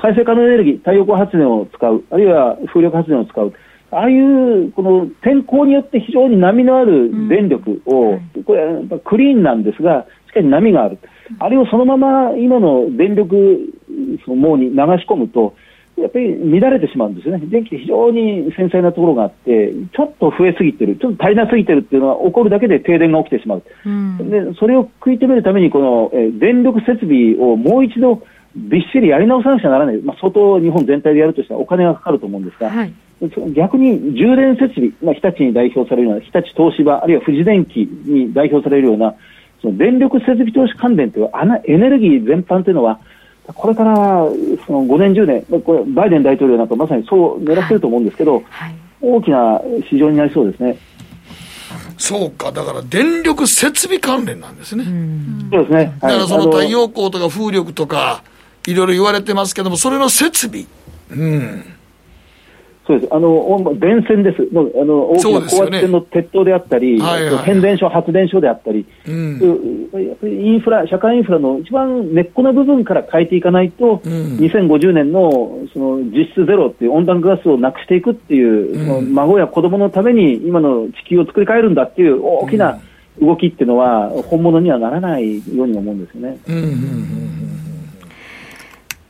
[0.00, 3.52] 再生可能エネルギー、太陽光発電を使う、あるいは風力発電を使う、
[3.90, 10.98] ああいうこの天候によって非常に波のある電力を、うん、これはクリーンなんですが、しかし波がある、
[11.38, 13.36] あれをそのまま今の電力
[14.26, 15.54] 網に流し込むと、
[15.96, 28.22] やっぱり乱れてしまうんですよね、電気って非常に繊細なところがあって、ちょっと増えすぎてる、ちょっと足りなすぎてるっていうのは、起こるだけで停電が起きてしまう、うん、でそれを食い止めるために、この、え電力設備をもう一度
[28.54, 32.92] びっしりやり直さなくちゃならない、まあ、相当日本全体でやるとしたらお金がかかると思うんですが、はい、
[33.54, 39.14] 逆に充電設備、まあ、日立に代表されるような、日立東芝、あるいは富士電機に代表されるような、
[39.62, 41.30] その電力設備投資関連という
[41.64, 43.00] エネルギー全般というのは、
[43.54, 43.94] これから
[44.66, 50.78] その5年、10年、これバイデン大統領なんかまさにそう狙ってると思うんですけど、はい、大きな市場になりそうですね。
[51.98, 54.84] そうか、だから電力設備関連なんですね。
[55.50, 55.92] そうですね。
[56.00, 58.22] だからその太陽光とか風力とか、
[58.66, 60.66] いろいろ言われてますけども、それの設備。
[61.10, 61.64] うん。
[62.86, 63.12] そうです。
[63.12, 64.42] あの、電線です。
[64.52, 82.80] もうあの大きな高圧線の鉄塔であったり、はいはい、変電所、発電所であったり、うん、やっぱりインフラ、社会インフラの一番根っこの部分から変えていかないと、うん、2050年のその実質ゼロっていう温暖化ガスをなくしていくっていう、うん、その孫や子供のために今の地球を作り変えるんだっていう大きな
[83.20, 86.38] 動きっていうのは、本物にはならないように思うんですよね。
[86.46, 87.45] うんうんうん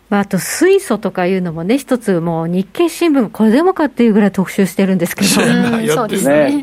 [0.08, 6.62] まあ、あと水素とかいうのもね、一つもう日経新聞、これでもかっていうぐらい特集してるんですけど、そうですね、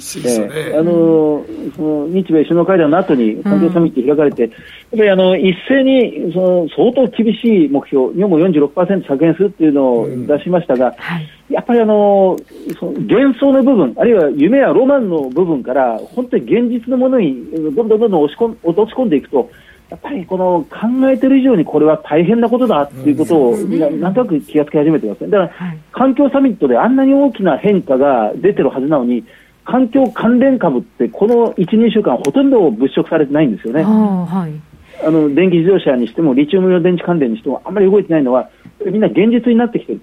[0.77, 4.59] あのその日米首脳会談の後に環境サミット開かれて、うん、やっ
[4.91, 12.37] ぱりあの一斉にその相当厳しい目標、日本も46%削減するっていうのを出しましたが、うんはい、やっぱりあの
[12.79, 19.49] その幻想の部分、あるいは夢やロマンの部分から、本当に現実のものにどんどんどんどん押し込落とし込んでいくと、
[19.93, 25.29] やっぱりこの考えてる以上にこれは大変なことだっていうことを、ななんとなく気がつき始めてますね。
[25.29, 29.23] だから、環境サミットであんなに大きな変化が出てるはずなのに、
[29.65, 33.83] 環境関連株ってこの1、2週間ほとんど物色されてないんですよね。
[33.83, 38.49] はい、あの電気自動車にしてもリチウムイオン電池関連にしてもあんまり動いてないのは
[38.83, 39.99] みんな現実になってきてる。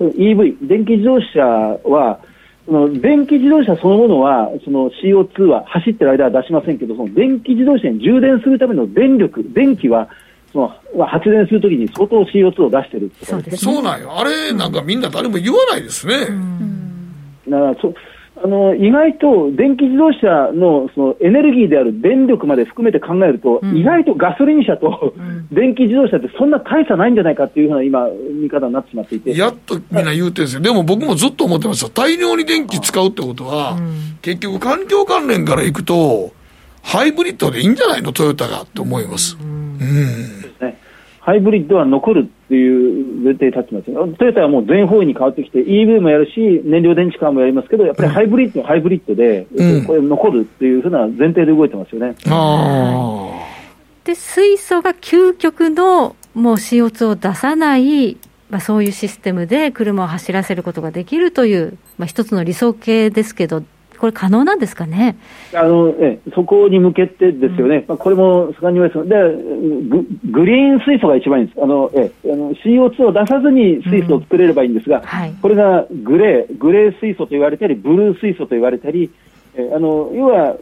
[0.00, 1.42] EV、電気自動車
[1.84, 2.18] は
[2.66, 10.08] その電気自動車そのものは、その CO2 は走ってる間は出しませんけど、その電気自動車に充電するための電力、電気は、
[10.52, 14.16] その発電するときに相当 CO2 を出してるそうです、ね、そうなんよ。
[14.16, 16.14] あれなんかみんな誰も言わないですね。
[16.28, 17.14] うん、
[17.48, 17.94] だからそ
[18.44, 25.14] あの意外と電気自動車のそのエネルギーである電力まで含めて考えると、うん、意外とガソリン車と
[25.52, 29.36] 電気自動車ってそんな大差ないんじゃないかっていうふうな今、見方になってしまっていて。
[29.36, 36.32] やっとみんな言うてるんですよ、でも僕もずっと思ってました、大量に電気使うってことは、うん、結局、環境関連からいくと、
[36.82, 39.36] ハイブリッドでいいんじゃないの、トヨタがって思います。
[39.40, 39.84] うん、う
[40.38, 40.41] ん
[41.24, 44.16] ハイブリッドは残るっていう前提立ってます。
[44.18, 52.16] トヨタはもう全方位に変わってきて、EV もやるし、燃料電池カーもやりますけど、やっぱりハイブリッドはハイブリッドで、うん、これ残るっていうふうな前提で動いてますよね。
[54.02, 58.16] で、水素が究極のもう CO2 を出さない、
[58.50, 63.62] まあ、そういうシステムで車を走らせることができるという、まあ、一つの理想形ですけど、
[64.02, 65.16] これ、可能なんですかね？
[65.54, 69.42] あのえそこに向けてですよね、うん、まあ、これも盛んに言われで
[69.88, 71.62] ググリーン水素が一番いいんです。
[71.62, 75.04] あのえあの、CO2 を出さずに水素を作れればいいんですが、うん。
[75.04, 79.08] はい、これがグレー、グレー水素と言われたり、ブルー水素と言われたり、
[79.54, 80.56] えあの要は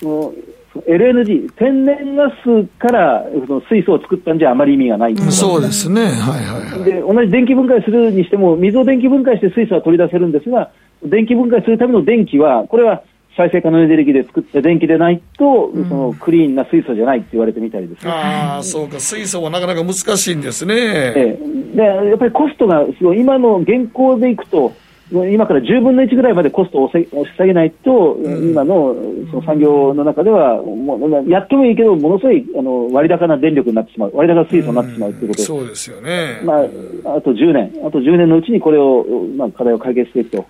[0.00, 0.34] その
[0.74, 10.70] LNG、天然ガスからその水素を作ったんじゃあまり意味がない、うん、そうですね、はいはいはい、で同じ電気分解するにしても、水を電気分解して水素は取り出せるんですが、
[11.02, 13.02] 電気分解するための電気は、これは
[13.36, 20.74] 再生可能エネルギーで作った電気でないと、うん、そのクリーンな水素じゃないって言われてみたりです、ね、ああ、そうか、水素はなかなか難しいんですね。
[20.76, 21.38] え
[21.74, 24.72] え、でやっぱりコストがすごい、今の現行でいくと、
[25.10, 28.94] 今から10分の1ぐらいまでコストを押し下げないと、うん、今の
[29.30, 39.04] その産業の中では、もうやってもいいけど、ものすごいあの割高な電力になってしまう、割高水素になってしまうということで、うん、そうですよね、まあ、あと10年、あと10年のうちにこれを、
[39.36, 40.46] まあ、課題を解決していくと、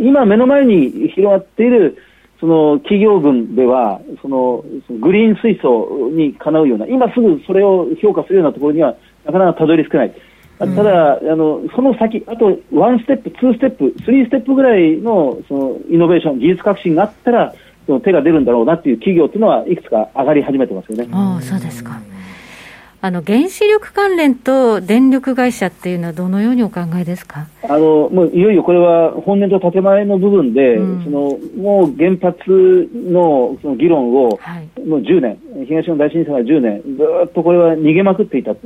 [0.00, 1.98] 今、目の前に広がっている
[2.40, 4.64] その企業群ではその、
[5.00, 10.14] グリーン水素にかなうような、今すぐそれを評価するようなところには、なかなかたどり着けない。
[10.58, 17.54] ただ、あのその先、あと1ステップ、2ステップ、3ステップぐらいのそのイノベーション、技術革新があったら、
[17.86, 21.08] その手が出るんだろうなっていう企業っていうのは、いくつか上がり始めてますよね。
[21.12, 22.00] あそうですか
[23.04, 27.48] あの原子力関連と電力会社っていうのは、どのようにお考えですか？
[27.68, 35.38] あのもういよいよこれは本年度建前の部分で、うん、そのもう原発のその議論を、はい、もう10年、
[35.68, 38.58] 東日本大震災から10年、ずっとこれは逃げまくっていた、はい、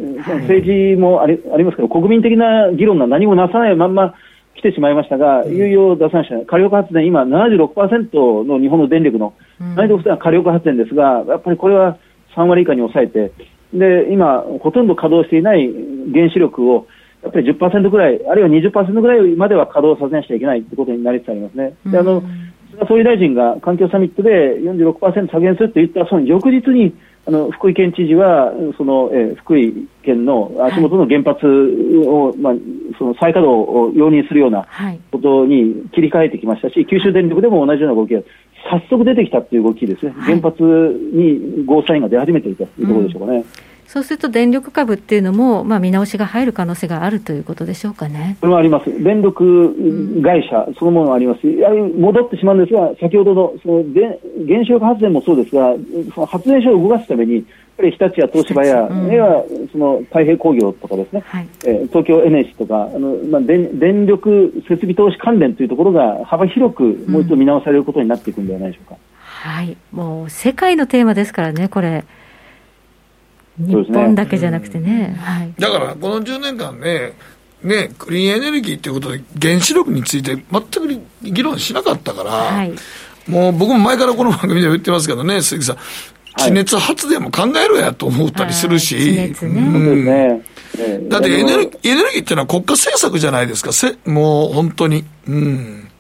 [0.42, 4.14] 政治もありありますけど、国民的な議論が何もなさないまんま
[4.54, 11.98] 来てしまいましたが、いよいよ出さました、火力発電、今76%の日本の電力の、76%は火力発電ですが、やっぱりこれは
[12.36, 13.32] 3割以下に抑えて、
[13.72, 15.68] で、今、ほとんど稼働していない
[16.12, 16.86] 原子力を、
[17.22, 21.74] やっぱり10%ぐらい、あるいは20%ぐらいまでは稼働させなきゃいけないということになりつつありますね。
[21.86, 22.22] であの
[22.70, 26.94] 菅総理大臣が環境サミットで46%削減すると言ったその翌日に、
[27.28, 32.54] あの福井県知事はその、えー、福井県の足元の原発を、はい、まあ、
[32.98, 34.66] その再稼働を容認するような
[35.12, 38.22] ことに切り替えてきましたし、九州電力でも同じような動きが
[38.70, 43.38] 早速出てきたという動きですね、はい、原発にゴーサインが出始めているというところでしょうかね。
[43.38, 48.36] うんそうすると電力株っていうのも、まあ、見直しが入る可能性があるということでしょうかね。
[48.38, 49.02] それはあります。
[49.02, 49.74] 電力
[50.22, 55.74] 会社そのものもありますし、やはり戻ってしまうんですが、先ほどのそので原子力発電もそうですが、
[56.14, 57.44] その発電所を動かすために、やっ
[57.78, 68.96] ぱり日立や東芝や、うん、はその太平工業とかですね、はい、えー、東京エネシとか、あのまあ、電電力設備投資関連というところが幅広くもう一度見直されることになっていくんではないでしょうか。
[69.46, 72.04] うん、はい、もう世界のテーマですからね、これ。
[73.58, 77.14] 日本だけじゃなくてね、はい、だからこの10年間ね
[77.62, 82.72] ね、クリーンエネルギーということで原子力について全く議論しなかったから、はい、
[83.26, 85.76] もう僕も前からこの番組で言ってますけどね鈴木さん。
[86.38, 89.34] 地熱発電も考えろやと思ったりするし、
[91.08, 93.72] だってエネルギーっていうのは国家政策じゃないですか。
[93.72, 95.04] せもう本当に。
[95.26, 95.90] うん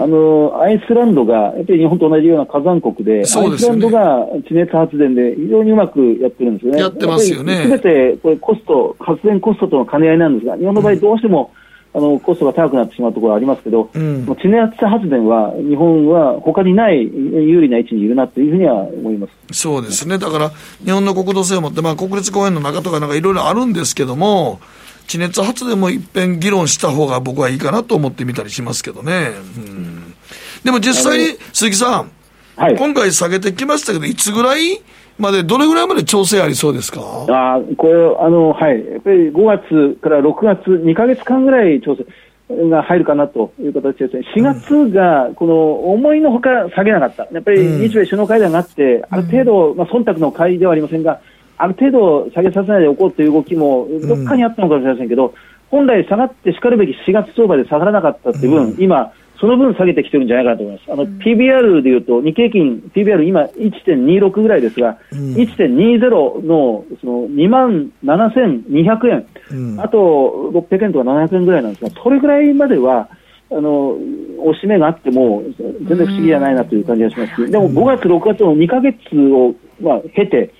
[0.00, 6.80] あのアイスランドが、やっぱり日本と同じような火山国で、ですね、アイスランドが地熱発電で非常にうまくやってるんですよね。
[6.80, 7.64] やってますよね。
[7.64, 11.50] すべてこれコスト、発電コストとの兼ね合いなんですが、日本の場合どうしても、
[11.94, 19.32] うん、あのコストが高くなってしまうところありますけど、うん、地熱発電は日本は他にない有利な位置にいるなというふうには思います。
[19.50, 20.18] そうですね。
[20.18, 20.50] だから
[20.84, 24.60] 日本の国土性もって、まあ国立公園の中とかなんかいろいろあるんですけども、
[25.08, 29.32] 地熱発電もいっぺん議論した方が僕はいいかなと思ってみたりしますけどね。
[29.56, 30.14] うん。
[30.62, 32.10] でも実際に鈴木さん、
[32.56, 34.80] はい、今回下げてきましたけど、いつぐらい
[35.18, 37.00] まで、どれぐらいまで調整ありそうですか？
[37.28, 42.04] あこれあの、はい、やっぱり5月から6月、2か月間ぐらい調整。
[42.50, 51.20] が入るかなという形ですね、4月がこの思いのほか下げなかった、やっぱり日米首脳会談があって、ある程度、まあ忖度の会ではありませんが、
[51.58, 55.34] ある程度下げさせないでおこうという動きもどっかにあったのかもしれませんけど、
[55.70, 60.92] 本来下がってしかるべき4月相場で下がらなかったっていう分、今、その分下げてきてるんじゃないかなと思います。
[60.92, 73.08] あの、PBR でいうと、日経金、PBR 今1.26ぐらいですが、うん、1.20のその2万7200円、うん、あと600円とか700円ぐらいなんですが、それぐらいまでは、
[73.50, 73.96] あの、
[74.38, 77.46] 押し目があっても、全然不思議じゃないなという感じがします。
[77.46, 78.98] し、でも5月、6月の2か月
[79.32, 80.50] を、まあ、経て、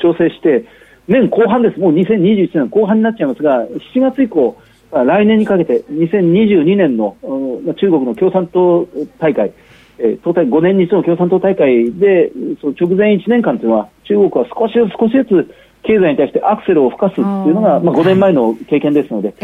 [0.00, 0.64] 調整して、
[1.06, 3.64] 年後半です、もう2021年後半になっちゃいますが、
[3.94, 4.56] 7月以降、
[4.90, 8.86] 来年にかけて2022年の中国の共産党
[9.18, 9.52] 大会、
[9.98, 12.30] えー、党大5年に一度の共産党大会で、
[12.60, 19.34] その直前1年間というのは、中国は少しずつ少しずつ経済に対してアクセルを吹かすというのが、まあ、5年前の経験ですので、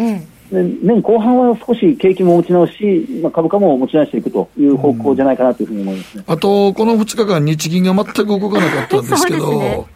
[0.50, 9.86] 年後半は少し景気も持ち直し、まあ、株価も持ち直していくという方向じゃないかなというふうに思います、ね、あと、この2日間、日銀が全く動かなかったんですけど、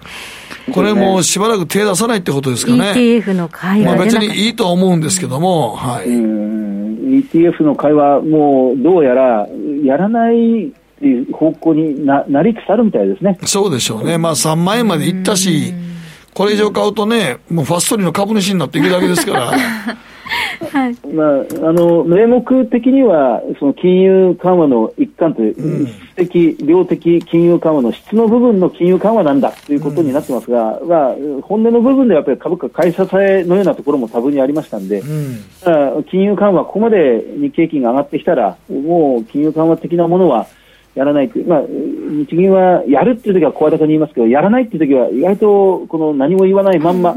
[0.73, 2.93] これもしばらく手出さないってことですかね。
[2.93, 6.07] ETF の会話まあ別にいいとは思うんですけども、はい。
[6.07, 9.47] ETF の会話、もうどうやら
[9.85, 13.39] やらないっていう方向にななりつつあるみたいですね。
[13.45, 14.17] そうでしょうね。
[14.17, 15.75] まあ3万円までいったし、
[16.33, 19.53] これ以上買うとね、もうファストリーの株主になっていくだけですから。
[20.73, 40.47] はい、まあ、あの名目的にはその金融緩和の一環という、質的、量的金融緩和の質の部分の金融緩和なんだということになってますが、うん、まあ、本音の部分ではやっぱり株価買い支えのようなところも多分にありましたんで、うん、金融緩和、ここまで日経金が上がってきたら、もう金融緩和的なものは
[40.95, 47.15] やらないという、まあ、日銀はやるっていう時は声高に言いますけど、やらないっていう時は意外とこの何も言わないまんま、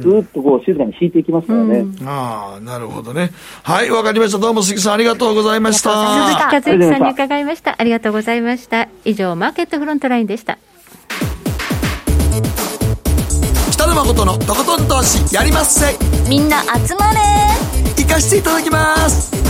[0.00, 1.78] ずっとこう静かに引いていきますからね。
[1.78, 3.30] うん、ああ、なるほどね。
[3.62, 4.38] はい、わかりました。
[4.38, 5.90] どうも鈴木さんありがとうございました。
[5.90, 7.76] 鈴木和之さんに伺いました。
[7.78, 8.88] ありがとうございました。
[9.04, 10.58] 以上、マーケットフロントラインでした。
[13.70, 15.96] 北野誠のとことん投資やりまっせ。
[16.28, 17.20] みんな集まれ
[17.96, 19.49] 行かしていただきます。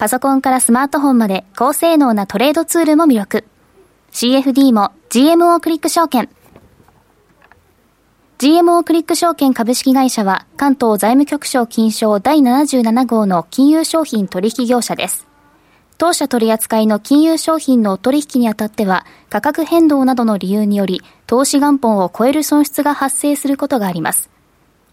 [0.00, 3.44] パソコンからスマートフォンまで高性能なトレードツールも魅力。
[4.12, 6.30] CFD も GMO クリック証券。
[8.38, 15.26] GMO クリック証券株式会社は関東財務局長金賞第77号の金融商品取引業者です。
[15.98, 24.30] 当社取扱いの金融商品の取引にあたっては価格変動などの理由により投資元本を超える損失が発生することがあります。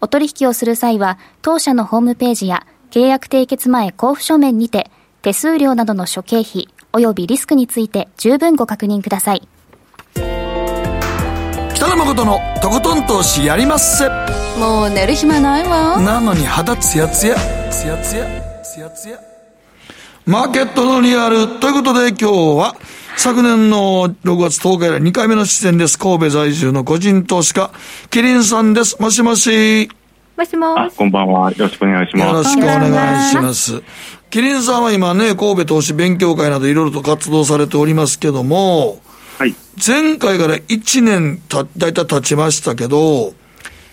[0.02, 4.90] お取引をする際は当社のホームページや契約締結前交付書面にて
[5.22, 9.48] 手数料などの諸経費及びリスクについて十分ご確認ください
[11.74, 14.08] 北野誠のとことん投資やりまっせ
[14.58, 17.34] もう寝る暇ないわなのに肌ツヤツヤ
[17.70, 18.24] ツヤツヤ
[18.62, 19.20] ツヤツヤ
[20.26, 22.24] マーケットのリアルということで今日
[22.58, 22.76] は
[23.18, 25.98] 昨年の6月10日以来2回目の出演です。
[25.98, 27.72] 神戸在住の個人投資家、
[28.10, 28.96] キリンさんです。
[29.02, 29.88] もしもし。
[30.36, 30.96] もしもし。
[30.96, 31.50] こんばんは。
[31.50, 32.28] よろしくお願いします。
[32.28, 33.82] よろしくお願いします。
[34.30, 39.00] キリンさんは今ね、神戸投資勉強会などいろいろと活動されておりますけども、
[39.38, 39.54] はい。
[39.84, 43.32] 前回から1年た、だいたい経ちましたけど、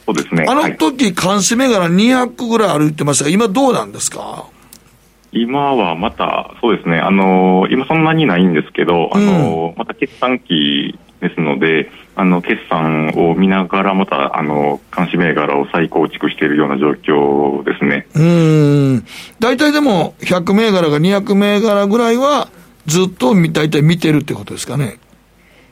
[0.06, 0.46] そうですね。
[0.48, 4.46] あの時、監視銘柄200ぐらい歩いてましたが、今どうなんですか？
[5.32, 18.24] 今はまた、そうですね、あのー、今そんなにないんですけど、あのーうん、また決算期ですので、あの決算を見ながら、またあの監視銘柄を再構築しているような状況ですねう
[19.00, 19.06] ん
[19.40, 22.50] 大体でも、100銘柄が200銘柄ぐらいは、
[22.86, 25.00] ずっと大体見てるってことですかね。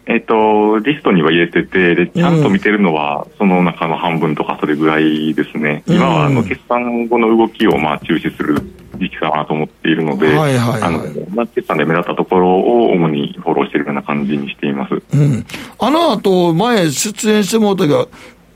[0.05, 5.83] えっ、と、リストには入れてて、で、ちゃんと見てるのは、その中の半分とかそれぐらいですね。
[5.87, 8.59] 今は、あの、決算後の動きを、まあ、注視する
[8.97, 10.99] 時期かなと思っているので、はいはいはい、あの、
[11.33, 14.93] まあ、決算で目立ったところを主にフォローしているような感じにしています。
[14.93, 15.45] うん。
[15.79, 18.07] あの後、前出演してもらったが、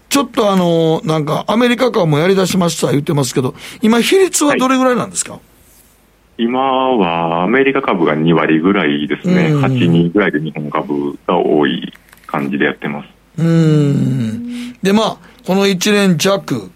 [0.10, 5.42] ちょっとあの、なんか、アメリカ株もやり出しました言ってますけど、今、比率はどれぐらいなんですか、はい
[6.38, 11.94] 今はアメリカ株が2割ぐらいですね、うん、8、2ぐらいで日本株が多い
[12.26, 13.10] 感じでやってます。
[13.38, 14.74] うん。
[14.82, 16.70] で、まあ、この1年弱、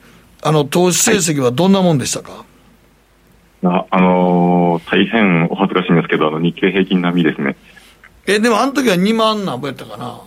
[0.43, 2.43] あの投資成績はどんなもんでしたか、はい、
[3.65, 7.55] あ、あのー、大変お恥ずかしいんですけど、あの日経平均並みですね。
[8.25, 10.21] え、でもあの時は2万何ぼやったかな？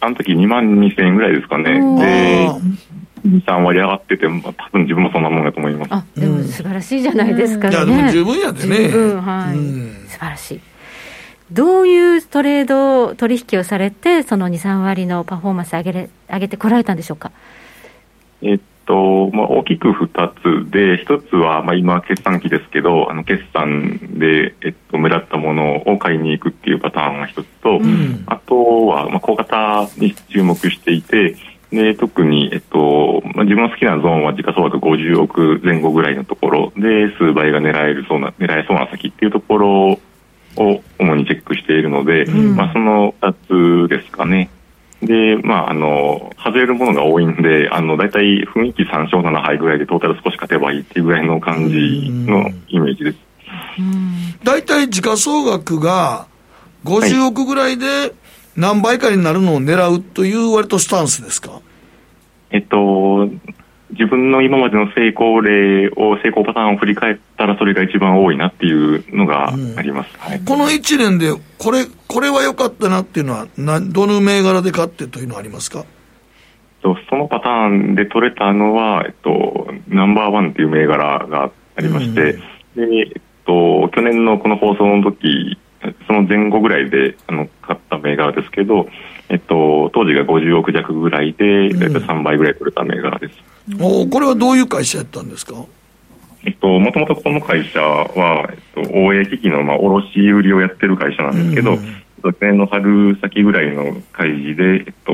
[0.00, 1.64] あの時2万2000円ぐらいですかね。
[1.64, 2.60] で、2、
[3.24, 5.22] 3割上がってて、まあ、多分自分もそん。
[5.22, 5.44] なもん。
[5.44, 5.88] だと思います。
[5.92, 7.76] あ、でも素晴らしいじゃないですかね。
[7.76, 8.88] いや、でも十分やでね。
[8.88, 10.10] 十分、はい。
[10.10, 10.60] 素晴らしい。
[11.52, 16.96] どういうトレード取引をされて、その2、3割のパフォーマンス上げれ上げてこられたん。
[16.96, 17.32] でしょうか。
[18.42, 31.36] えっとまあ、大きく2つで、1つは、まあ、今、決算期ですけど、あの決算で、えっと、目立ったものを買いに行くっていうパターンが1つと、うん、あとは、まあ、小型に注目していて、
[31.74, 36.72] で特に、えっとま自分の好きなゾーンは時価総額50億前後ぐらいのところ。
[36.76, 39.98] で数倍が狙えるそうな狙えそうな先っていうところ
[40.56, 44.50] を主にチェックしているので、うん、まあ、その2つですかね。
[45.02, 53.18] で、まあ、あの、外れるものが多いんで、あの、大体雰囲気3勝7敗ぐらいでトータル少し勝てばいいっていうぐらいの感じのイメージです。
[54.44, 56.26] 大体時価総額が
[56.84, 58.12] 50億ぐらいで
[58.56, 61.60] 何倍かになるのを狙うという割とスタンスですか？
[62.50, 63.28] えっと、
[63.90, 75.84] 自分の今までの成功例を、成功パターンを振り返ったら、それが一番多いなっていうのがあります、うんはい、この1年で、これ、これは良かったなっていうのはな、どの銘柄で買ってというのはありますか？
[76.82, 82.38] そのパターンで取れたのは、えっと、ナンバーワンっていう銘柄がありまして、
[82.76, 85.58] うん、でえっと、去年のこの放送の時
[86.06, 88.88] その前後ぐらいであの買った銘柄ですけど、
[89.28, 93.34] えっと、当時が50億弱ぐらいで、大体3倍ぐらい取れた銘柄です。
[93.80, 95.54] おこれはどういう会社やったんですか？
[96.44, 101.78] えっと、もともとこの会社は、えっと、応援機器の、まあ、卸売りをやってる会社なんですけど、
[102.22, 105.12] 去年の春先ぐらいの開示で、えっと、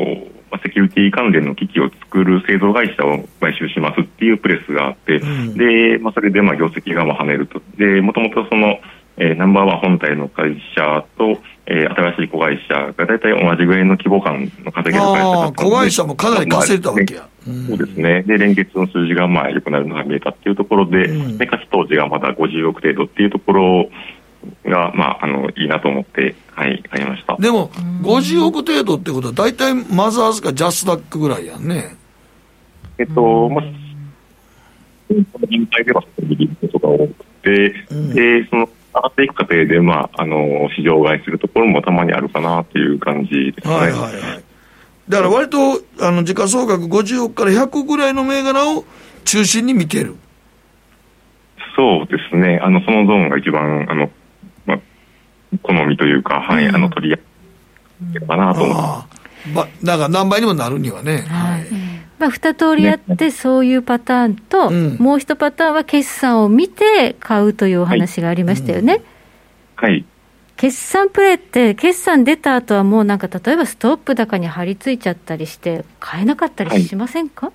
[0.50, 7.62] まあ、セキュリティ関連の機器を作る製造会社を買収しますっていうプレスがあって、うん、で、まあ、それで、まあ、業績がまあ跳ねると。
[7.78, 8.80] で、もともとその、
[9.22, 17.28] えー、ナンバーワン本体の会社と、えー、新しい子会社が大体同じぐらいの規模感の稼げる会社だった子会社もかなり稼いだわけや。
[17.44, 18.22] そうですね。
[18.22, 23.90] で、連結の数字がまあ良くなるのが見えたっていうところで、うん、でかつ当時がまだ50億程度っていうところ
[24.64, 27.36] が、まあ、あの、いいなと思って、はい、買いました。
[27.36, 27.68] でも、
[28.02, 31.94] 50億程度ってことは、大体マザーズかジャスダックぐらいやんね。
[32.98, 33.64] えっと、まあ、
[35.46, 36.02] 人体では、
[36.72, 38.68] とか多くて、うん、で、その、
[39.00, 43.74] 上がっていく過程で、まあ、あの市場買いするところもたまにあるかなという感じですね。
[43.74, 44.44] はいはいはい。
[45.08, 45.58] だから割と、
[46.00, 48.84] あの、時価総額50億から100億ぐらいの銘柄を
[49.24, 50.14] 中心に見てる。
[51.76, 52.60] そうですね。
[52.62, 54.10] あの、そのゾーンが一番、あの、
[54.66, 54.78] まあ、
[55.62, 59.20] 好みというか、はい、うん、あの、取り合いかなと思って。
[59.54, 61.24] まあ、だから何倍にもなるにはね。
[61.28, 61.89] はい。
[62.20, 69.02] まあ、二通りあって、そういうパターンと、ねもう一パターンは決算を見て買うというお話がありましたよね。
[69.76, 70.04] はい、はい。
[70.56, 77.54] 決算プレーって、決算出た後はもうなんか、例えばストップ高に張り付いちゃったりして、買えなかったりしませんか、はい、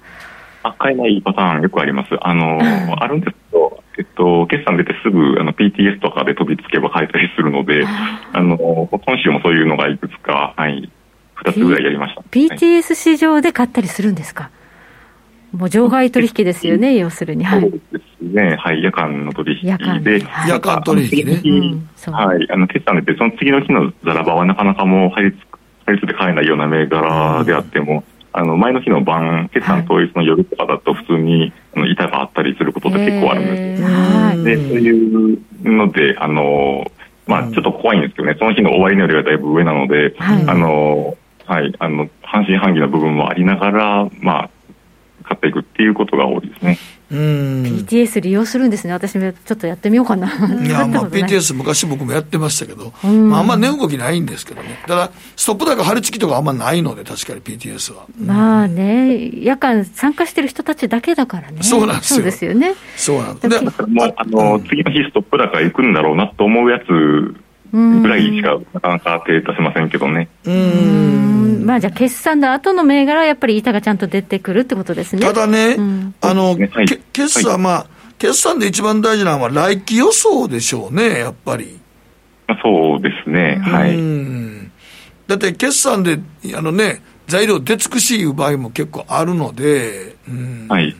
[0.63, 2.09] あ買えないパターンよくあります。
[2.21, 2.59] あの、
[3.03, 10.91] あるんですけど、えっと、決算出てすぐあの PTS とかで飛びつけば買えたりするので、あの、今週もそういうのがいくつか、はい、
[11.43, 12.23] 2つぐらいやりました。
[12.31, 14.49] P、PTS 市場で買ったりするんですか？
[15.55, 17.43] もう場外取引ですよね、要するに。
[17.43, 17.79] はい、そうで
[18.19, 18.55] すね。
[18.57, 19.63] はい、夜間の取引
[20.03, 20.21] で。
[20.47, 21.81] 夜間取引ね。
[22.11, 22.51] はい。
[22.51, 25.35] あの、決算で、その次の日のザラバはなかなかもう入りつ、
[25.85, 28.03] 入りつで買えないような銘柄であっても、
[28.33, 33.87] あの、前の日の晩、決算当日の夜とかだと普通に、あの、板があったりすることって結構あるんですよ。
[34.43, 36.85] で、そういうので、あの、
[37.27, 44.49] まあ、ちょっと怖いんですけどね、その日の終わりのよりはだいぶ上なので、あの、はい、あの、半信半疑な部分もありながら、まあ、
[45.25, 46.77] 買っていくっていうことが多いですね。
[47.11, 50.27] うん PTS 利用するんですね、私もちょっとやってみようかな。
[50.27, 58.05] いや、まあ、PTS、昔僕もやってましたけど、まあ、あんま値動きないんですけどね、ただ、ストップ高、張り付きとかあんまないので、確かに PTS は。
[58.19, 62.15] まあね、夜間参加してる人たちだけだからね、そうなんですよ。
[62.17, 62.73] そうですよね。
[62.95, 67.35] そうなんですもうあの、次の日、ストップ高行くんだろうなと思うやつ
[67.75, 70.29] ぐらいしか、なかなか手出せませんけどね。
[70.45, 75.21] うんまあ、じゃあ、決算の後の銘柄はやっぱり板がちゃんと出てくるってことですね。
[75.21, 81.79] ただね、うん、あの、ねはい、決算、まあ、決算で一番大事なのは来期予想でしょうね、やっぱり。
[82.63, 83.97] そうですね、はい。
[85.27, 86.19] だって決算で、
[86.55, 90.15] あのね、材料出尽くしいう場合も結構あるので、
[90.69, 90.95] はい。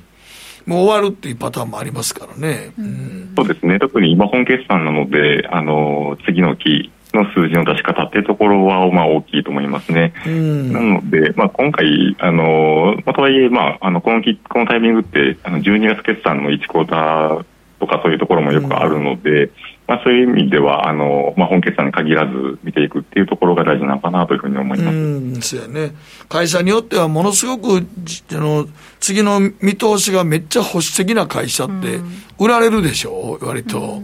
[0.66, 2.74] もう終わるっていうパターンもありますからね。
[2.78, 3.80] うん、そうですね。
[3.80, 10.14] 特に今本決算なので、あの、次の期の数字の出し方っていうところは、まあ大きいと思いますね。
[10.26, 17.46] うん、なので、まあ今回、あの、まあ、とはいえ、まあ、あの、このき、このタイミングって、あの、12月決算の1クォーター
[17.80, 19.52] とかそういうところもよくあるので、うん。
[19.88, 24.96] まあ、そういう意味ではあの、まあ、本決算に限らず見ていくっていうところが大事なのかなというふうに思います。
[24.96, 25.94] うんそうやね、
[26.28, 27.86] 会社によってはものすごく
[28.32, 28.66] あの
[29.00, 32.00] 次の見通しがめっちゃ保守的な会社って
[32.40, 34.02] 売られるでしょう、割と。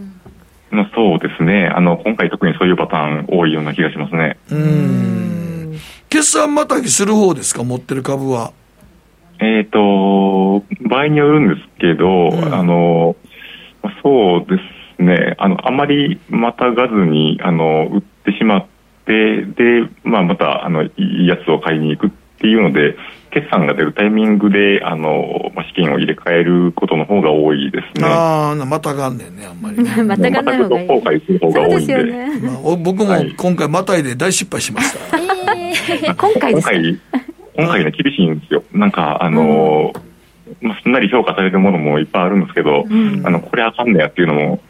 [0.70, 1.66] まあ、そうですね。
[1.66, 4.38] あの、今回特にそういうパターン多いような気がしますね。
[4.50, 5.78] うん。
[6.08, 8.52] 決算またぎする方ですか、持ってる株は？
[9.40, 13.16] えっ、ー、と、場合によるんですけど、うん、あの、
[14.02, 14.62] そうで
[14.96, 18.66] すね、あの、あまりまたがずに、あの、売ってしまっ
[19.06, 22.96] て、で、まあ、また、あの、いいやつを買いに行くっていうので、
[23.30, 28.06] 決算が出るタイミングで、あの、まあ、資金を入れ替えることの方が多いですね。
[28.06, 29.90] ああ、またがんねんね、あんまり、ね。
[30.04, 30.88] またがんない方がいい。
[30.88, 31.96] 後悔する方が多いんで。
[31.96, 33.06] でねまあ、僕も
[33.36, 35.18] 今回またいで大失敗しました。
[35.18, 36.98] えー、今回ですか今回、
[37.56, 38.62] 今回ね、厳しいんですよ。
[38.72, 40.11] なんか、あのー
[40.60, 44.60] まあ、すんなり評価されるものもいっぱいあるんですけど、うん、あのこれあかんねやっていうのも、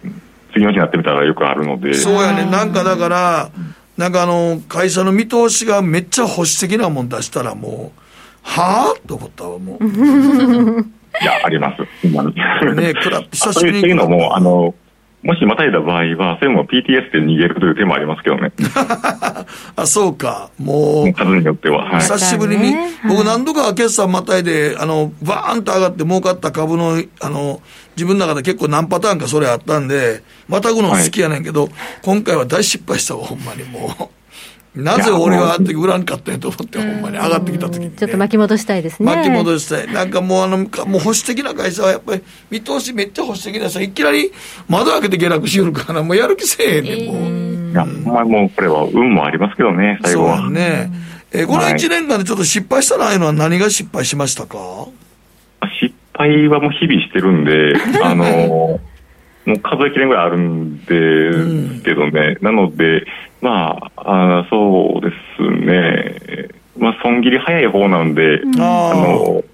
[0.52, 1.94] 次の日になってみたらよくあるので。
[1.94, 3.50] そうやね、なんかだから、
[3.96, 8.00] なんかあの、会社の見通しがめっちゃ保守的なもん出したらもう、
[8.42, 9.08] はぁ？
[9.08, 9.84] と思ったわ、もう。
[11.20, 11.82] いや、あります。
[12.02, 12.32] 今ね、
[12.94, 13.80] くらって久しぶりに。
[13.80, 14.74] そういうのも、あの、
[15.22, 18.52] もしまたいだ場合は、それも PTS で逃げるという手もありますけどね。
[19.76, 20.50] あ、そうか。
[20.58, 21.12] もう。
[21.12, 21.84] 数によっては。
[21.84, 22.74] はい、久しぶりに、
[23.08, 27.60] 僕何度か決算またいで、あの、バーンと上がって儲かった株の、あの、
[27.96, 34.21] 自分の中で結構何パターンかそれあったんで、またぐの好きやねんけど、はい、今回は大失敗したわ、ほんまにもう。
[34.74, 39.06] なぜ俺はあの時売らんかったんやと思って、ほんまに上がってきた時に、ね、ちょっと巻き戻したいですね。
[39.06, 39.92] 巻き戻したい。
[39.92, 40.68] なんかもうあの、もう
[40.98, 44.32] 保守的な会社はやっぱり、見通しめっちゃ保守的なさ、いきなり
[44.68, 47.72] 窓開けて下落しよるから、もうやる気せえへんねん、もう。
[47.72, 50.38] いや、まあもうこれは運もありますけどね、最後は。
[50.38, 50.90] そうね。
[51.32, 54.58] えー、この1年間でちょっと失敗したないうのは何が失敗しましたか？
[55.80, 58.80] 失敗はもう日々してるんで、 あのも
[59.46, 63.04] う数えきれんぐらいあるんですけどね、うん、なので、
[63.42, 69.44] まあ、あそうですね、まあ、損切り早い方なんで、うん、あの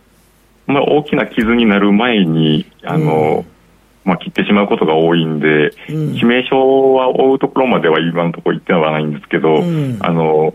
[0.66, 3.47] まあ、大きな傷になる前に、あの、うん、
[4.05, 9.62] まあ、切ってしまうことが多いんで、うん、致命傷は負うところまでは今のところ言ってはないんですけど、
[10.01, 10.53] あの、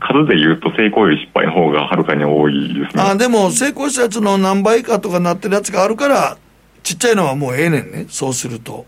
[0.00, 3.02] 数で言うと成功より失敗の方がはるかに多いですね。
[3.02, 6.36] あでも成功したやつの何倍かとかなってるやつがあるから、
[6.82, 8.86] ちっちゃいのはもうええねんね、そうすると。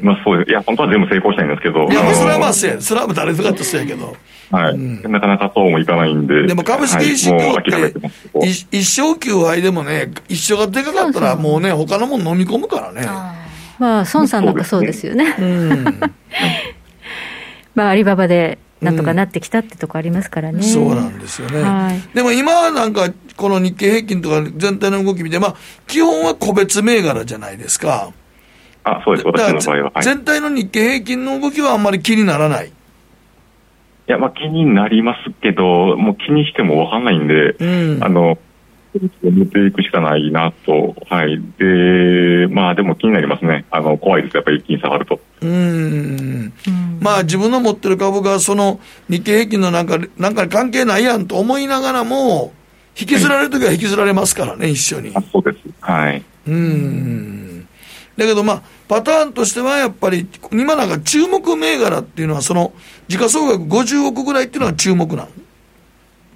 [0.00, 1.84] まあそういや、本当は全部成功したいんですけど。
[1.84, 4.16] いや、それはまあそれは誰とかとそうやけど。
[4.50, 6.46] はい、うん、なかなかそうもいかないんで。
[6.46, 7.92] でも株式市場って、はい、
[8.50, 13.06] 一生休杯でもね、一生がでかかったらもうね、他のもの飲み込むからね。
[13.78, 15.36] まあ、孫さんなんかそうですよね。
[17.74, 20.62] まあ、アリババでなんとかなってきたってとこありますからね。
[20.62, 21.62] そうなんですよね。
[21.62, 25.54] はい、でも今なんか、この日経平均とか全体の動き見て、まあ、
[25.86, 28.12] 基本は個別銘柄じゃないですか。
[28.96, 29.92] あ、そうです、私の場合は。
[29.94, 32.68] はい、全体の日経平均の動きはあんまり気にならない。
[32.68, 32.70] い
[34.06, 37.64] や、まあ気になりますけど、もう気にしてもわかんないんで、う
[37.98, 38.38] ん、あの、
[39.22, 40.96] 見ていくしかないなと。
[41.10, 41.38] はい。
[41.58, 43.66] で、まあでも気になりますね。
[43.70, 44.36] あの、怖いです。
[44.36, 45.20] やっぱり一気に下がると。
[45.42, 46.52] うん。
[47.00, 48.80] まあ自分の持ってる株がその
[49.10, 52.52] 日経平均のなんか、なんか関係ないやんと思いながらも、
[52.98, 55.12] 引きずられるときは引きずられますからね、一緒に。
[55.14, 55.58] あそうです。
[55.80, 56.22] はい。
[56.48, 57.57] うん。
[58.18, 62.72] だけどまあ、パターンとしてはやっぱり、今なんか注目銘柄っていうのは、その、
[63.06, 65.28] 時価総額50億ぐらいっていうのは注目なの？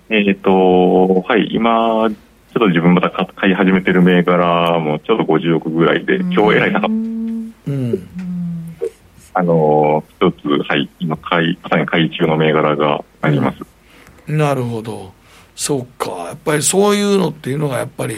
[0.08, 2.14] えっ、と、はい、今、ちょっ
[2.52, 8.08] と自分また買い始めてる銘柄もちょうど50億ぐらいで、今日偉い高うん。
[9.34, 13.58] あの、一つ、はい、今買い、まさに買い中の銘柄があります。
[14.28, 15.12] うん、なるほど。
[15.56, 16.10] そうか。
[16.28, 18.14] やっぱりそういうのっていうのがやっぱり、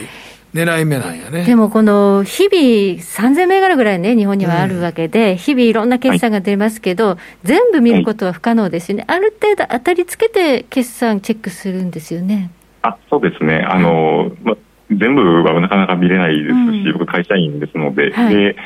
[0.54, 1.44] 狙い目なんやね。
[1.44, 9.04] でもこの日々3000銘柄ぐらいね、日本にはあるわけで、うん、日々いろんな決算が出ますけど、はい、全部見ることは不可能ですよね。
[9.08, 12.52] はい、ある程度当たりつけて決算チェックするんですよね。
[12.82, 13.66] あ、そうですね。
[13.68, 14.56] あの、ま
[14.90, 16.54] 全部はなかなか見れないですし、う
[16.90, 18.56] ん、僕会社員ですので、はい、で、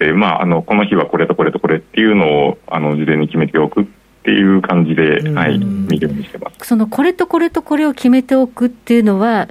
[0.00, 3.86] えまあ、あの、この日はこれとこれとこれっていうのを、あの、事前に決めておくっ
[4.24, 6.66] ていう感じで、はい、見るようにしてます。
[6.66, 9.48] その、これとこれとこれを決めておくっていうのは、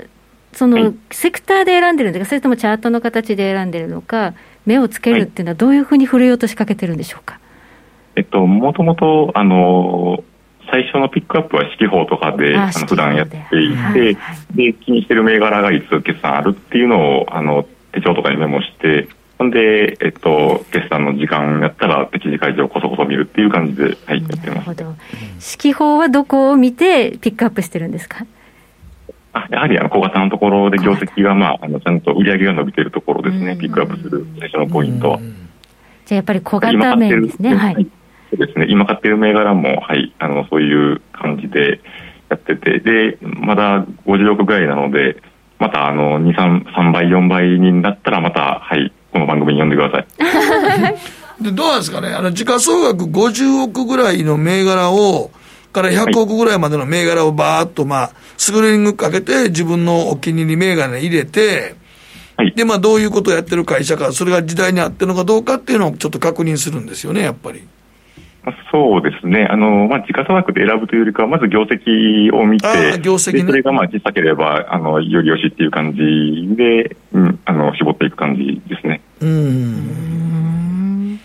[0.56, 4.34] その、セクターで選んでるんですか、それともチャートの形で選んでるのか、
[4.66, 7.40] 目をつけるっていうのは、どういうふうに触れようと仕掛けてるんでしょうか？
[8.16, 10.24] えっと、もともと、あの、
[10.72, 24.48] 最初のピックアップは四季報とかで、あの普段やっていて、はいはい、で、気にしてる銘柄がいつ決算あるっていうのを、あの、手帳とかにメモして、ほんで、えっと、決算の時間やったら、適時会場をこそこそ見るっていう感じで、はい、やってます。
[24.48, 24.96] なるほど。
[25.40, 28.20] 四季報はどこを見てピックアップしてるんですか？
[28.22, 28.26] あ
[29.52, 35.20] やはりあの小型のところで業績が、まあ、あのちゃんと売り上げが伸びているところですね、ピックアップする最初のポイントは。
[35.20, 35.30] じゃ
[36.12, 37.56] あやっぱり小型面ですね。
[37.56, 37.88] はい。
[38.30, 38.68] そうですね。
[38.70, 41.82] 今買っている銘柄も、はい、あの、そういう感じで
[42.30, 45.22] やってて、で、まだ50億ぐらいなので、
[45.60, 50.06] またあの、2、3、3倍、4倍になったらまた、はい、この番組に呼んでください。
[51.44, 55.32] で、どうなんですかねあの、時価総額50億ぐらいの銘柄を、
[55.76, 61.76] から100億ぐらいまでの銘柄をばーっと、まあ、スクリーニングかけて、自分のお気に入り銘柄に入れて、
[62.38, 67.68] はい、で、まあ、どういうことをやってる会社か、それが時代に合ってるのかどうかっていうのをちょっと確認するんですよね、やっぱり。
[68.72, 69.48] そうですね。
[69.50, 72.68] あの、まあ、時価総額で選ぶというよりかは、まず業績を見て、
[73.02, 79.02] 業績、ね、それがまあ小さければ、あの、よりよしっていう感じで、うん、あの、絞っていく感じですね。
[79.22, 81.20] うん。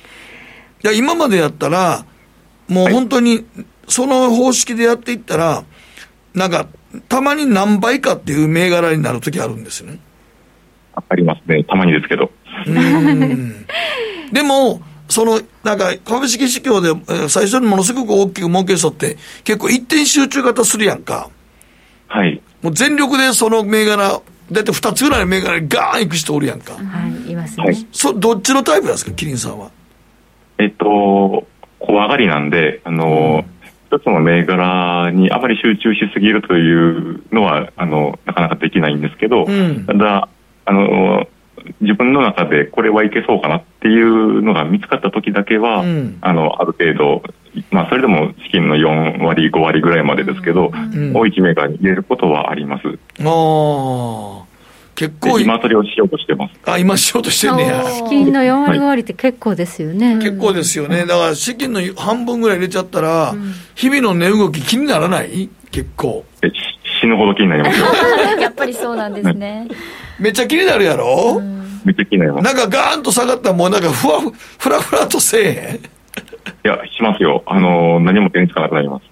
[0.82, 2.04] いや、今までやったら、
[2.68, 3.44] もう本当に、
[3.90, 5.64] その方式でやっていったら、
[6.34, 6.66] なんか、
[7.08, 9.98] たまに何倍かっていう銘柄になるときあるんですよね。
[10.94, 11.62] ありますね。
[11.64, 12.30] たまにですけど。
[14.32, 21.28] でも、その、なんか、株式市況で最初にものすごく大きく儲けそうって、結構一点集中型するやんか。
[22.06, 22.40] はい。
[22.62, 24.20] もう全力でその銘柄、
[24.52, 26.74] だって二つぐらいの銘柄にガーンいく人おるやんか。
[26.74, 26.80] は
[27.26, 27.64] い、いますね。
[27.64, 29.70] はい、そどっちのタイプなんですか、キリンさんは？
[30.58, 31.46] えっと、
[31.78, 33.59] 小上がりなんで、あの、うん、
[33.90, 40.28] 一つの銘柄にあまり集中しすぎるというのは、あの、なかなかできないんですけど、うん、ただ、
[40.64, 41.26] あの、
[41.80, 47.22] 自分の中でこれはいけそうかなっていうのが見つかった時だけは、うん、あの、ある程度、
[47.72, 52.86] まあ、それでも資金の4割、5割ぐらいまでですけど、うん、大きメーカーに入れることはあります。
[53.24, 54.49] ああ。
[55.00, 56.54] 結構今それをしようとしてます。
[56.66, 57.82] あ、今しようとしてんねや。
[57.90, 60.16] 資金の4割5割って結構ですよね。
[60.16, 61.06] 結構ですよね。
[61.06, 65.48] だから資金の半分ぐらい入れちゃったら、うん、日々の値動き気にならない？
[65.70, 66.26] 結構。
[66.42, 66.50] え、
[67.00, 67.86] 死ぬほど気になりますよ。
[68.38, 69.68] やっぱりそうなんですね。
[70.20, 72.44] めっちゃ気になるやろ、うんめっちゃ気になります。
[72.44, 75.76] なんかガーンと下がったらもうなんかふわふ、ふらふらとせえへん？
[75.76, 75.80] い
[76.64, 77.42] や、しますよ。
[77.46, 79.04] あの、何も手につかなくなります。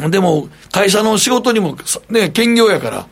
[0.00, 1.76] うん、でも、会社の仕事にも、
[2.08, 3.06] ね、兼業やから、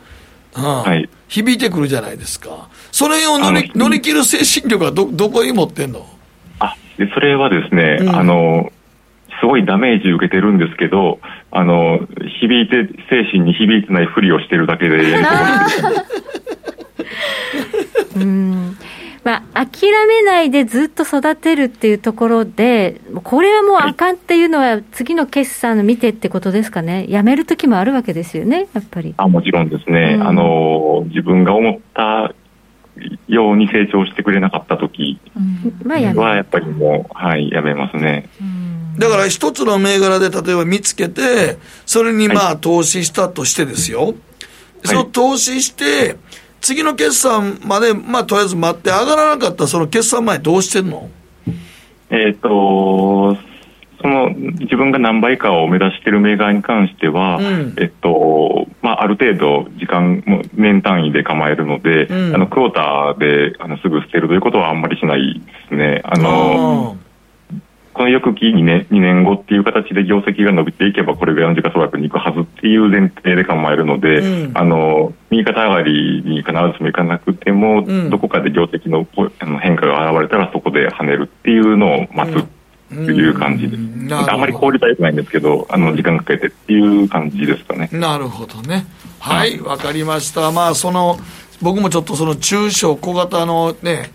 [0.56, 2.68] うん、はい、響いてくるじゃないですか。
[2.90, 6.04] それを乗り乗り切る精神力はど、どこに持ってんの？
[6.58, 8.72] あ、で、それはですね、うん、あの、
[9.40, 11.20] すごいダメージ受けてるんですけど、
[11.52, 12.00] あの、
[12.40, 14.98] 響いて、精神に響いてないふりをしてるだけで、
[18.16, 18.76] うん
[19.22, 29.14] まあ、諦めないでずっと育てるっていうところで、これはもうあかんっていうのは、次の決算を見てってことですかね、やめる時もあるわけですよね、やっぱり。
[29.18, 32.34] あもちろんですね、うん、あの自分が思った
[33.28, 35.20] ように成長してくれなかった時
[35.84, 38.28] は、やっぱりもう、はい、やめますね。
[38.98, 44.06] だから一つの銘柄で例えば見つけて、それにまあ投資したとしてですよ。
[44.06, 44.14] はい、
[44.84, 46.16] その投資して、
[46.60, 51.08] 次の決算まで、まあ、とりあえず待って、上がらなかったその決算前、どうしてんの？
[52.10, 53.36] えっ、と、
[54.02, 66.00] その自分が何倍かを目指している銘柄に関しては、うん、えっとまあ、ある程度、時間も年単位で構えるので、うん、あのクォーターであのすぐ捨てるということはあんまりしないですね。
[66.04, 66.96] あの
[67.92, 79.06] この翌期2年 ,2 年後っていう形で業績が伸びていけば、これぐらいの時価総額に行くはずっていう前提で構えるので、うん、あの右肩上がりに必ずしもいかなくても、うん、どこかで業績の
[79.40, 82.46] あの変化が現れたら、そこで跳ねるっていうのを待つ。
[82.90, 87.88] っていう感じでん、あまり効率は良くないんですけど、あの時間かけてっていう感じですかね。
[87.92, 88.84] なるほどね。
[89.20, 90.50] はい、わかりました。
[90.50, 91.16] まあ、その
[91.62, 94.10] 僕もちょっとその中小小型のね、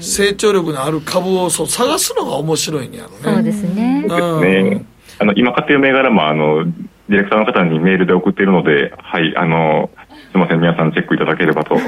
[0.00, 3.16] 成長力のある株をそう探すのが面白いんやろね。
[3.22, 4.04] そうですね。
[4.06, 4.86] うん、
[5.18, 9.90] あの今買ってる銘柄もあのディレクターの方にメールで送っているので、はい、あの
[10.30, 11.74] すみません、皆さんチェックいただければと。
[11.74, 11.78] い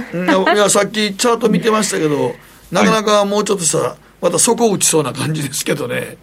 [0.56, 2.34] や、さっきチャート見てましたけど、
[2.72, 6.16] なかなかもうちょっとしたら、また底打ちそうな感じですけどね。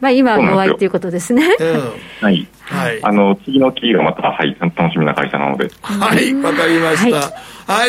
[0.00, 1.56] まあ、今の終わりということですね。
[2.20, 2.46] はい。
[2.60, 3.02] はい。
[3.02, 5.70] あの、次のキーがまた、はい、楽しみな会社なので。
[5.80, 7.16] はい、わかりました。
[7.16, 7.32] はい、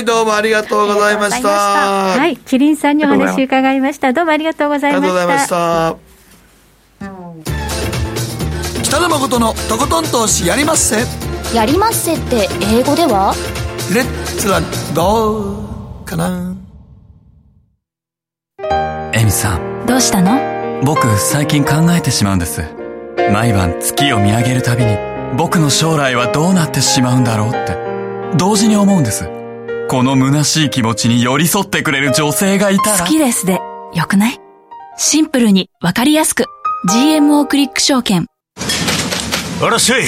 [0.05, 1.49] どうもありがとうございました。
[1.49, 4.11] はい、キリンさんにお話伺いました。
[4.11, 5.07] どうもありがとうございました。
[5.07, 5.95] ありがとうございました。
[8.84, 10.97] 北野誠のとことん投資やりまっせ。
[11.55, 13.36] やりまっせって英語では？
[13.93, 14.61] レッツは
[14.95, 15.61] ど
[16.01, 16.55] うかな
[19.13, 19.86] エミさん。
[19.86, 20.82] どうしたの？
[20.84, 22.63] 僕最近考えてしまうんです
[23.32, 24.97] 毎晩月を見上げるたびに
[25.38, 27.78] 僕の将来はどうなってしまうんだろうって
[28.38, 29.28] 同時に思うんです
[29.88, 32.99] この虚しい気持ちに寄り添ってくれる女性がいたら。
[32.99, 33.61] 好きですで
[33.93, 34.39] よくない？
[34.97, 36.45] シンプルにわかりやすく。
[36.89, 38.27] GMO クリック証券。
[39.61, 40.03] あらっしゃい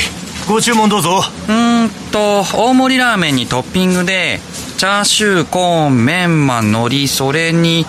[0.47, 1.21] ご注文どうぞ。
[1.47, 4.39] うーんと大盛りラーメンにトッピングで
[4.77, 7.86] チャーシューコーンメンマ海苔それに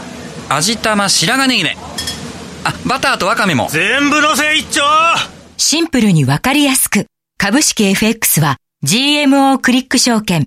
[0.48, 1.76] 味玉白髪ネギね
[2.64, 3.68] あ、バターとワカメも。
[3.70, 4.82] 全部のせ一丁。
[5.56, 7.06] シンプルにわかりやすく。
[7.36, 10.46] 株式 FX は GMO クリック証券。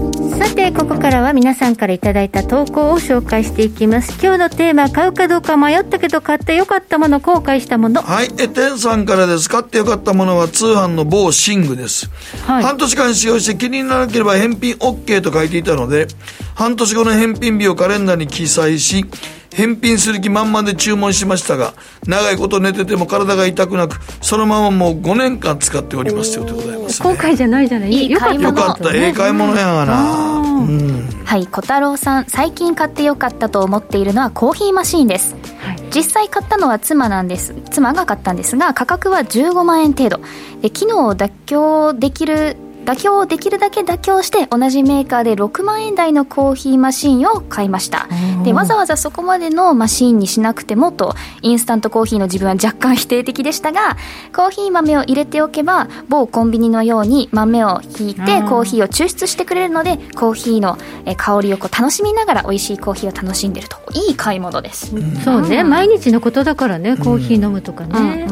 [0.37, 4.13] さてここからは皆さんからいただいた投稿を紹介していきます。
[4.21, 8.29] 今日のテーマ買うかどうか迷ったけど買ってよかったもの後悔したものはい。
[8.39, 12.09] えテンさんからです買ってよかったものは通販の某寝具です、
[12.45, 16.07] はい、半年間使用して気にならなければ返品 OK と書いていたので
[16.55, 19.05] 半年後の返品日をカレンダーに記載し
[19.53, 21.73] 返品する気満々で注文しましたが、
[22.07, 27.91] 長いこと寝てても体が痛くなく、そのままもう5年間使っておりますようでございます、ね、後悔じゃないじゃない？
[27.91, 28.49] いい買い物。
[28.49, 30.41] よかった、ええ買い物やがな。
[30.61, 40.19] うん、はい小太郎さん最近買ってよかったと思っているのはコーヒーマシーンです、はい、実際買ったのは妻なんです妻が買ったんですが価格は15万円程度。
[40.61, 42.55] で機能を妥協できる
[42.91, 48.07] 妥協をできるだけ妥協して同じメーカーで6万円台のコーヒーマシンを買いました。
[48.43, 53.95] でわざわざそこまでのマシンにしなくてもとインスタントコーヒーの自分は若干否定的でしたが
[54.35, 60.77] コーヒー豆を入れておけば某コンビニのように豆をひいてコーヒーを抽出してくれるのでコーヒーの
[61.15, 63.77] 香りをこう楽しみながら美味しいコーヒーを楽しんでると。
[63.93, 68.25] いい買い物です、うん、そうね、毎日のことだからねコーヒー飲むとかね、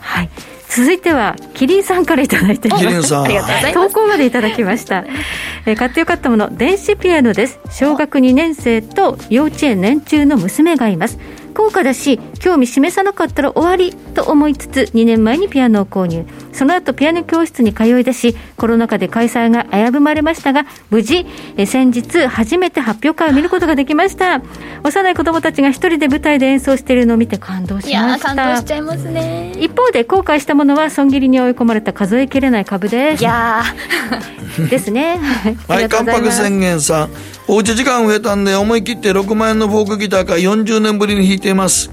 [0.00, 0.30] はい
[0.76, 3.26] 続いてはキリンさんからいただいてキリンさん。
[3.72, 5.06] 投稿までいただきました、
[5.64, 7.58] えー、買ってよかったもの電子ピアノです。
[7.70, 11.18] 小学2年生と幼稚園年中の娘がいます
[11.56, 16.26] 高価だし興味示さなかったら終わりと思いつつ2年前にピアノを購入。
[16.52, 21.26] その後ピアノ教室に通い出しコロナ禍で開催が危ぶまれましたが無事
[21.56, 24.42] え先日初めて発表会を見ることができました。
[24.82, 28.34] 幼い子供たちが一人で舞台で演奏しているのを見て感動しました。
[28.34, 29.52] 感動しちゃいますね。
[29.58, 33.22] 一方で後悔したものは損切りに追い込まれた数えきれない株です。
[33.22, 33.62] いや
[34.68, 35.18] ですね。
[35.68, 37.36] はい関白宣言さん。
[37.48, 41.90] おうち時間増えたんで思い切って6万円のフォークギターから40年ぶりに弾いています。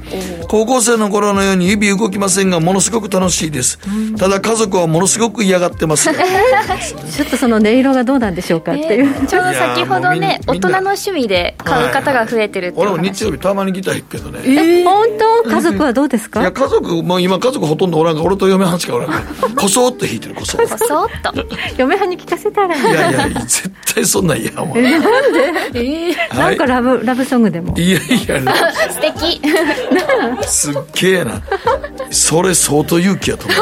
[0.47, 3.79] 高校生の頃のように指動きませんがものすごく楽しいです。
[4.17, 14.39] ただ家族はものすごく嫌がってます ちょっとその音色がどうなんでしょうかっていう、えー、ちょうど先ほどね大人の趣味で買う方が増えてるって俺も日曜日たまにギター弾くけどね。
[14.43, 15.07] えー、本
[15.43, 15.49] 当？
[15.49, 16.41] 家族はどうですか？
[16.41, 19.49] いや家族もう今家族ほとんどおらんから俺と嫁はんしかおらんから。
[19.55, 20.75] こそっと弾いてるこそこそ
[21.05, 21.33] っと。
[21.77, 24.81] 嫁はんに聞かせたらいやいや絶対そんなん嫌お前。
[24.99, 25.01] なん
[25.73, 25.79] で？
[25.79, 27.75] えー、なんかラブ、ラブソングでも。
[27.77, 28.41] いやいや
[28.91, 29.41] 素敵
[30.47, 31.41] すっげえな。
[32.09, 33.57] それ相当勇気やと思う。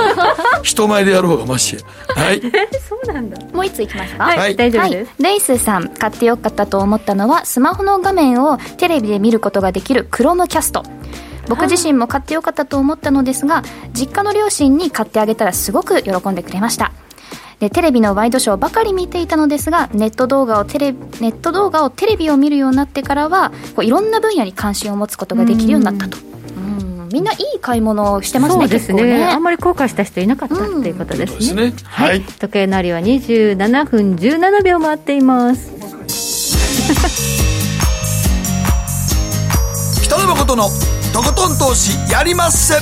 [0.63, 1.82] 人前でやる方がマシや。
[2.23, 2.41] はい。
[2.88, 3.38] そうなんだ。
[3.53, 4.23] もう一ついきますか。
[4.23, 10.84] はい、大丈夫です、はい、レイスさん買ってよかったと思ったのはスマホの画面をテレビで見ることができるクロームキャスト。
[11.47, 13.63] 僕自身も買ってよかったと思ったのですが
[13.93, 16.93] 実家の両親に買ってあげたらすごく喜んでくれました
[17.62, 26.18] でテレビのワイドショーばかり見ていたのですがネット動画をテレネット動画をテレビを見るようになってからはこういろんな分野に関心を持つことができるようになったと。
[27.14, 31.64] みんないい買い物をしてますね、そうですね、ね、あんまり後悔した人いなかったっていうことですね。
[31.64, 35.74] うん、すねはい、はい、時計の針は27分17秒回っています。
[40.03, 40.70] 北野誠の
[41.14, 42.76] とことん投資やりまっせ。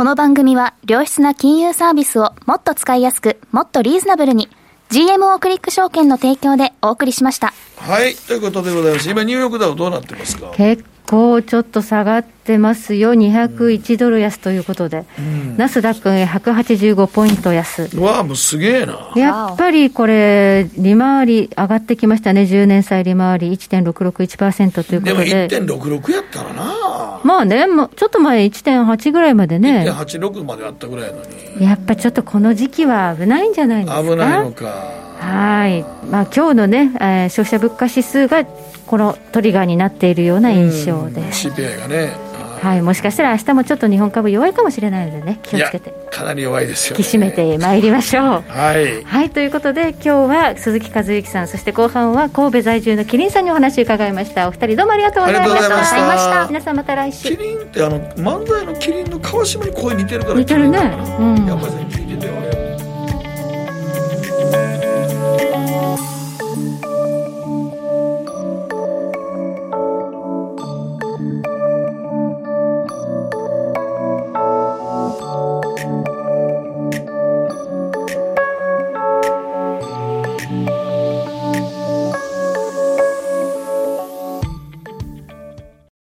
[0.00, 4.48] この番組は良質な金融サービスをもっと使いやすく、もっとリーズナブルに
[4.88, 7.52] GMO クリック証券の提供でお送りしました。
[7.76, 9.10] はい、ということでございます。
[9.10, 10.52] 今ニューヨークダウどうなってますか？
[10.56, 17.90] 結構ちょっと下がってますよ、201ドル安ということで、うん、ナスダック185ポイント安。
[17.96, 19.10] うわもうすげえな。
[19.16, 25.48] やっぱりこれ、利回り上がってきましたね、10年債利回り1.661%ということで。
[25.48, 27.20] でも1.66やったらな。
[27.24, 29.84] まあね、もうちょっと前1.8ぐらいまでね。
[29.88, 31.18] 1.86まであったぐらいの
[31.58, 31.66] に。
[31.66, 34.02] やっぱちょっとこの時期は危ないんじゃないですか？
[34.02, 35.00] 危ないのか。
[35.18, 38.42] はい、まあ今日のね、えー、消費者物価指数が
[38.86, 45.94] このトリガーになっているような印象で、CPI がね、はい、もしかしたら明日もちょっと日本株弱いかもしれないのでね気をつけて。
[46.10, 48.44] かなり弱いですよ、ね、引き締めてまいりましょう。
[48.48, 54.48] はい、はい、ということで今日は鈴木和之さんそして後半は神戸在住のキリンさんにお話を伺いました。
[54.48, 56.46] お二人どうもありがとうございました。
[56.48, 56.94] 皆さんまた。
[56.94, 57.36] 来週。
[57.36, 62.26] キリンってあの漫才のキリンの川島に声似てるから似てるね、うん、やっぱり聞いてて。
[62.26, 62.32] よ.